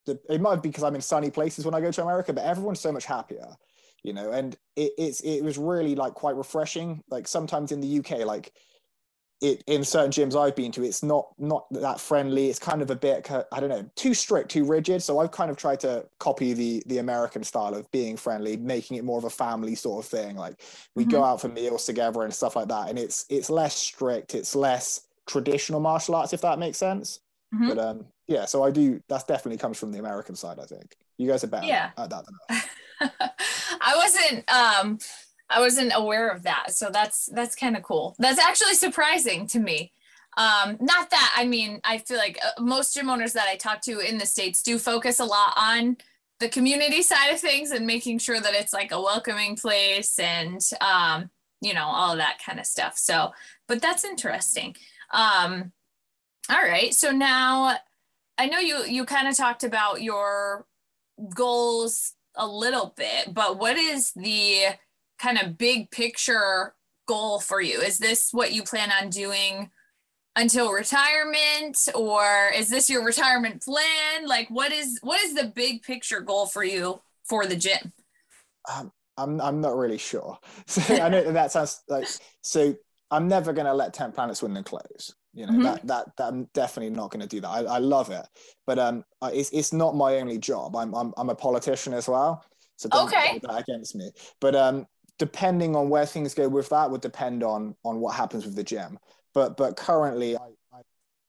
[0.07, 2.45] the, it might be because I'm in sunny places when I go to America, but
[2.45, 3.47] everyone's so much happier,
[4.03, 4.32] you know.
[4.32, 7.03] And it, it's it was really like quite refreshing.
[7.11, 8.53] Like sometimes in the UK, like
[9.42, 12.48] it in certain gyms I've been to, it's not not that friendly.
[12.48, 15.03] It's kind of a bit I don't know, too strict, too rigid.
[15.03, 18.96] So I've kind of tried to copy the the American style of being friendly, making
[18.96, 20.36] it more of a family sort of thing.
[20.36, 20.61] Like
[20.94, 21.11] we mm-hmm.
[21.11, 24.34] go out for meals together and stuff like that, and it's it's less strict.
[24.34, 27.20] It's less traditional martial arts, if that makes sense.
[27.53, 27.68] Mm-hmm.
[27.68, 29.03] But um, yeah, so I do.
[29.09, 30.59] That definitely comes from the American side.
[30.61, 31.90] I think you guys are better yeah.
[31.98, 32.64] at that than us.
[33.80, 34.50] I wasn't.
[34.50, 34.98] Um,
[35.48, 38.16] I wasn't aware of that, so that's that's kind of cool.
[38.18, 39.92] That's actually surprising to me.
[40.36, 43.82] Um, not that I mean, I feel like uh, most gym owners that I talk
[43.82, 45.98] to in the states do focus a lot on
[46.40, 50.61] the community side of things and making sure that it's like a welcoming place and
[50.80, 51.30] um,
[51.61, 52.96] you know all that kind of stuff.
[52.96, 53.32] So,
[53.68, 54.74] but that's interesting.
[55.12, 55.72] Um,
[56.50, 57.76] all right, so now
[58.38, 60.66] I know you you kind of talked about your
[61.34, 64.76] goals a little bit, but what is the
[65.18, 66.74] kind of big picture
[67.07, 67.80] goal for you?
[67.80, 69.70] Is this what you plan on doing
[70.37, 74.26] until retirement or is this your retirement plan?
[74.26, 77.93] Like what is what is the big picture goal for you for the gym?
[78.72, 80.39] Um, I'm I'm not really sure.
[80.66, 82.09] So I know that sounds like
[82.43, 82.74] so
[83.11, 85.14] I'm never gonna let 10 Planet Swindon close.
[85.35, 85.62] You know, mm-hmm.
[85.62, 87.49] that, that that I'm definitely not gonna do that.
[87.49, 88.26] I, I love it.
[88.66, 90.76] But um it's it's not my only job.
[90.76, 92.45] I'm I'm I'm a politician as well.
[92.76, 93.41] So don't okay.
[93.43, 94.11] that against me.
[94.41, 94.87] But um
[95.18, 98.64] depending on where things go with that would depend on on what happens with the
[98.64, 98.99] gym.
[99.33, 100.80] But but currently I, I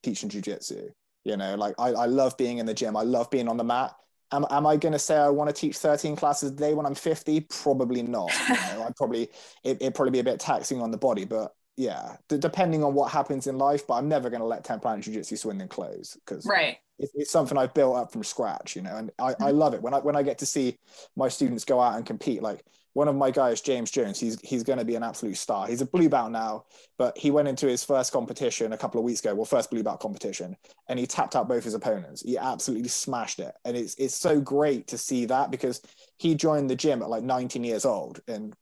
[0.02, 0.90] teach in jujitsu.
[1.24, 2.98] You know, like I, I love being in the gym.
[2.98, 3.96] I love being on the mat.
[4.34, 6.86] Am, am I going to say I want to teach 13 classes a day when
[6.86, 7.42] I'm 50?
[7.42, 8.32] Probably not.
[8.50, 9.30] You know, I probably
[9.64, 12.94] it, would probably be a bit taxing on the body, but yeah, d- depending on
[12.94, 13.88] what happens in life.
[13.88, 16.78] But I'm never going to let 10 planet jiu-jitsu swing and close because right.
[17.00, 19.58] It, it's something I've built up from scratch, you know, and I, I mm-hmm.
[19.58, 20.78] love it when I when I get to see
[21.16, 22.42] my students go out and compete.
[22.44, 22.64] Like
[22.94, 25.68] one of my guys, James Jones, he's he's going to be an absolute star.
[25.68, 26.66] He's a blue belt now,
[26.98, 29.82] but he went into his first competition a couple of weeks ago, well, first blue
[29.82, 30.56] belt competition,
[30.88, 32.22] and he tapped out both his opponents.
[32.22, 35.82] He absolutely smashed it, and it's it's so great to see that because
[36.18, 38.56] he joined the gym at like 19 years old and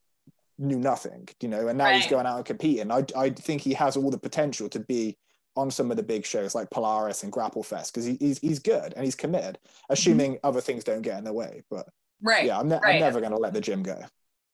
[0.62, 1.96] knew nothing, you know, and now right.
[1.96, 2.92] he's going out and competing.
[2.92, 5.18] I I think he has all the potential to be
[5.56, 8.60] on some of the big shows like Polaris and Grapple Fest because he, he's he's
[8.60, 9.60] good and he's committed,
[9.90, 10.48] assuming mm-hmm.
[10.48, 11.64] other things don't get in the way.
[11.70, 11.88] But
[12.22, 12.96] right, yeah, I'm, ne- right.
[12.96, 14.00] I'm never going to let the gym go.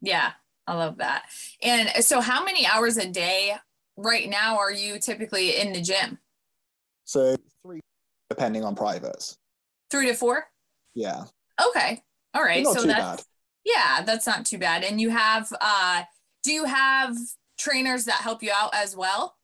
[0.01, 0.31] Yeah,
[0.65, 1.25] I love that.
[1.61, 3.55] And so, how many hours a day
[3.95, 6.19] right now are you typically in the gym?
[7.05, 7.81] So, three,
[8.29, 9.37] depending on privates.
[9.89, 10.45] Three to four?
[10.93, 11.23] Yeah.
[11.69, 12.01] Okay.
[12.33, 12.65] All right.
[12.65, 13.23] so, that's, bad.
[13.67, 14.83] Yeah, that's not too bad.
[14.83, 16.03] And you have, uh,
[16.43, 17.15] do you have
[17.57, 19.35] trainers that help you out as well?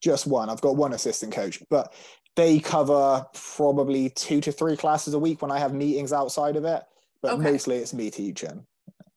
[0.00, 0.48] Just one.
[0.48, 1.92] I've got one assistant coach, but
[2.36, 6.64] they cover probably two to three classes a week when I have meetings outside of
[6.64, 6.82] it.
[7.20, 7.52] But okay.
[7.52, 8.64] mostly it's me teaching.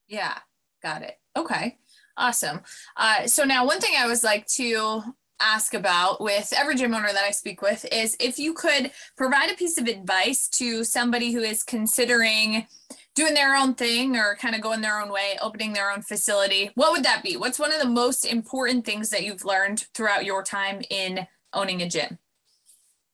[0.08, 0.38] Yeah.
[0.82, 1.16] Got it.
[1.36, 1.78] Okay.
[2.18, 2.62] Awesome.
[2.98, 5.02] Uh, so now one thing I was like to
[5.40, 9.52] ask about with every gym owner that I speak with is if you could provide
[9.52, 12.68] a piece of advice to somebody who is considering
[13.16, 16.70] doing their own thing or kind of going their own way, opening their own facility,
[16.76, 17.38] what would that be?
[17.38, 21.82] What's one of the most important things that you've learned throughout your time in owning
[21.82, 22.20] a gym?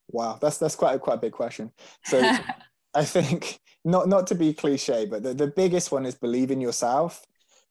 [0.09, 1.71] Wow, that's that's quite a quite a big question.
[2.03, 2.19] So
[2.93, 6.59] I think not not to be cliche, but the, the biggest one is believe in
[6.59, 7.25] yourself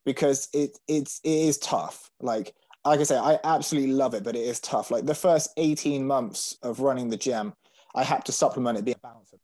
[0.06, 2.10] because it it's it is tough.
[2.20, 2.54] Like
[2.84, 4.90] like I say, I absolutely love it, but it is tough.
[4.90, 7.52] Like the first 18 months of running the gym,
[7.94, 9.34] I had to supplement it being balanced.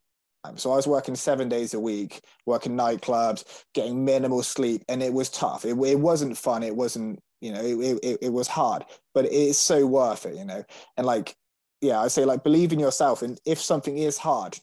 [0.57, 3.44] So I was working seven days a week, working nightclubs,
[3.74, 5.64] getting minimal sleep, and it was tough.
[5.64, 6.62] It, it wasn't fun.
[6.62, 8.84] It wasn't, you know, it, it, it was hard,
[9.14, 10.62] but it is so worth it, you know.
[10.97, 11.34] And like,
[11.80, 14.59] yeah, I say like believe in yourself, and if something is hard,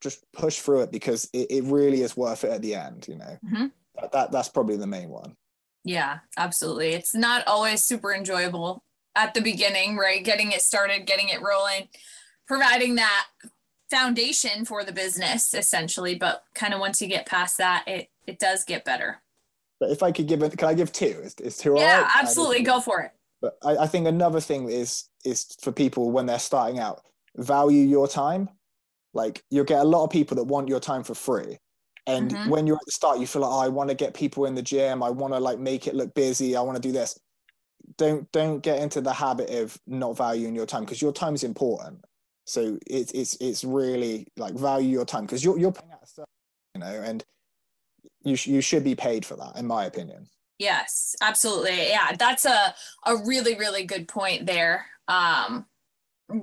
[0.00, 3.16] just push through it because it, it really is worth it at the end, you
[3.16, 3.38] know.
[3.44, 3.66] Mm-hmm.
[4.12, 5.34] That that's probably the main one.
[5.84, 6.94] Yeah, absolutely.
[6.94, 8.82] It's not always super enjoyable
[9.14, 10.24] at the beginning, right?
[10.24, 11.88] Getting it started, getting it rolling,
[12.48, 13.26] providing that
[13.94, 18.38] foundation for the business essentially, but kind of once you get past that, it it
[18.38, 19.22] does get better.
[19.80, 21.20] But if I could give it, can I give two?
[21.22, 22.10] Is, is two Yeah, right?
[22.16, 22.62] absolutely.
[22.62, 23.12] Go for it.
[23.42, 27.02] But I, I think another thing is is for people when they're starting out,
[27.36, 28.48] value your time.
[29.12, 31.58] Like you'll get a lot of people that want your time for free
[32.06, 32.50] and mm-hmm.
[32.50, 34.54] when you're at the start, you feel like, oh, I want to get people in
[34.54, 35.02] the gym.
[35.02, 36.54] I want to like make it look busy.
[36.56, 37.18] I want to do this.
[37.96, 41.44] Don't don't get into the habit of not valuing your time because your time is
[41.44, 42.04] important.
[42.44, 46.26] So it's it's it's really like value your time because you're you're paying out certain,
[46.74, 47.24] you know, and
[48.22, 50.28] you sh- you should be paid for that, in my opinion.
[50.58, 51.88] Yes, absolutely.
[51.88, 52.74] Yeah, that's a
[53.06, 54.86] a really really good point there.
[55.08, 55.66] Um,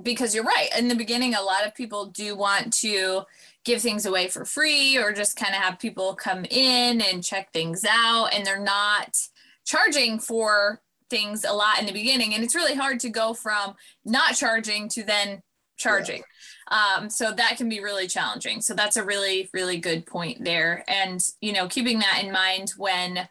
[0.02, 0.68] because you're right.
[0.78, 3.22] In the beginning, a lot of people do want to
[3.64, 7.52] give things away for free or just kind of have people come in and check
[7.52, 9.16] things out and they're not
[9.64, 10.80] charging for
[11.10, 13.74] things a lot in the beginning and it's really hard to go from
[14.04, 15.42] not charging to then
[15.82, 16.22] charging.
[16.70, 16.96] Yeah.
[16.98, 18.60] um, so that can be really challenging.
[18.60, 20.84] So that's a really really good point there.
[20.88, 23.28] And you know keeping that in mind when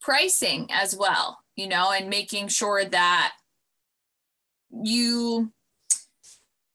[0.00, 3.32] pricing as well you know and making sure that
[4.82, 5.52] you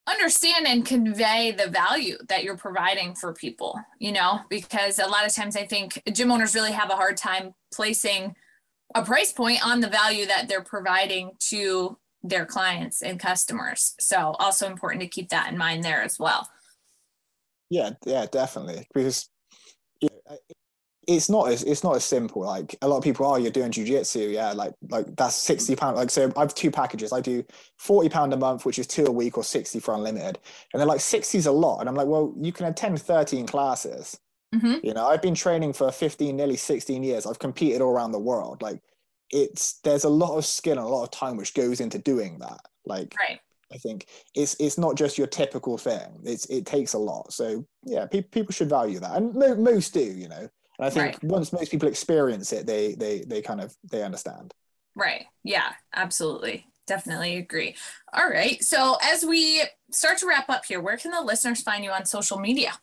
[0.08, 5.26] understand and convey the value that you're providing for people, you know, because a lot
[5.26, 8.36] of times I think gym owners really have a hard time placing
[8.96, 11.98] a price point on the value that they're providing to
[12.30, 13.96] their clients and customers.
[14.00, 16.50] So also important to keep that in mind there as well.
[17.70, 18.88] Yeah, yeah, definitely.
[18.94, 19.30] Because
[21.08, 22.42] it's not as it's not as simple.
[22.42, 25.76] Like a lot of people are, oh, you're doing jujitsu, yeah, like like that's sixty
[25.76, 25.96] pound.
[25.96, 27.14] Like so, I have two packages.
[27.14, 27.44] I do
[27.78, 30.38] forty pound a month, which is two a week, or sixty for unlimited.
[30.74, 34.20] And they're like sixty's a lot, and I'm like, well, you can attend thirteen classes.
[34.54, 34.86] Mm-hmm.
[34.86, 37.26] You know, I've been training for fifteen, nearly sixteen years.
[37.26, 38.62] I've competed all around the world.
[38.62, 38.82] Like
[39.32, 42.40] it's there's a lot of skill and a lot of time which goes into doing
[42.40, 42.62] that.
[42.86, 43.40] Like right.
[43.74, 46.22] I think it's it's not just your typical thing.
[46.24, 47.34] It's it takes a lot.
[47.34, 50.50] So yeah, people people should value that, and mo- most do, you know.
[50.80, 51.24] And I think right.
[51.24, 54.54] once most people experience it, they they they kind of they understand.
[54.96, 55.26] Right.
[55.44, 55.74] Yeah.
[55.96, 56.66] Absolutely.
[56.88, 57.76] Definitely agree.
[58.14, 58.64] All right.
[58.64, 62.06] So as we start to wrap up here, where can the listeners find you on
[62.06, 62.74] social media?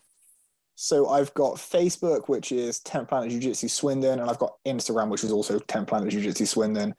[0.74, 5.08] So I've got Facebook, which is 10 Planet Jiu Jitsu Swindon, and I've got Instagram,
[5.08, 6.94] which is also 10 Planet Jiu Jitsu Swindon.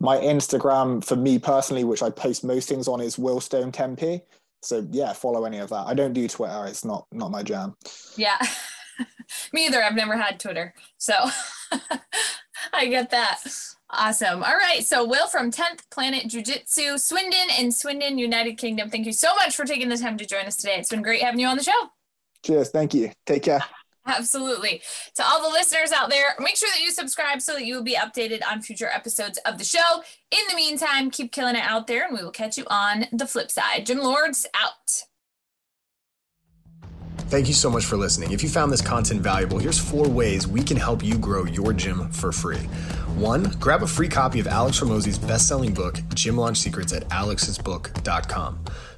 [0.00, 4.22] My Instagram, for me personally, which I post most things on, is Willstone Tempe.
[4.62, 5.86] So yeah, follow any of that.
[5.86, 7.76] I don't do Twitter; it's not not my jam.
[8.16, 8.38] Yeah,
[9.52, 9.82] me either.
[9.82, 11.14] I've never had Twitter, so
[12.72, 13.38] I get that.
[13.88, 14.42] Awesome.
[14.42, 14.84] All right.
[14.84, 19.32] So, Will from 10th Planet Jiu Jitsu, Swindon and Swindon, United Kingdom, thank you so
[19.36, 20.74] much for taking the time to join us today.
[20.76, 21.90] It's been great having you on the show.
[22.44, 22.70] Cheers.
[22.70, 23.10] Thank you.
[23.24, 23.64] Take care.
[24.06, 24.82] Absolutely.
[25.16, 27.82] To all the listeners out there, make sure that you subscribe so that you will
[27.82, 30.02] be updated on future episodes of the show.
[30.30, 33.26] In the meantime, keep killing it out there, and we will catch you on the
[33.26, 33.86] flip side.
[33.86, 35.02] Gym Lords out.
[37.28, 38.30] Thank you so much for listening.
[38.30, 41.72] If you found this content valuable, here's four ways we can help you grow your
[41.72, 42.68] gym for free.
[43.16, 47.08] One, grab a free copy of Alex Hormozi's best selling book, Gym Launch Secrets, at
[47.08, 48.60] alexsbook.com.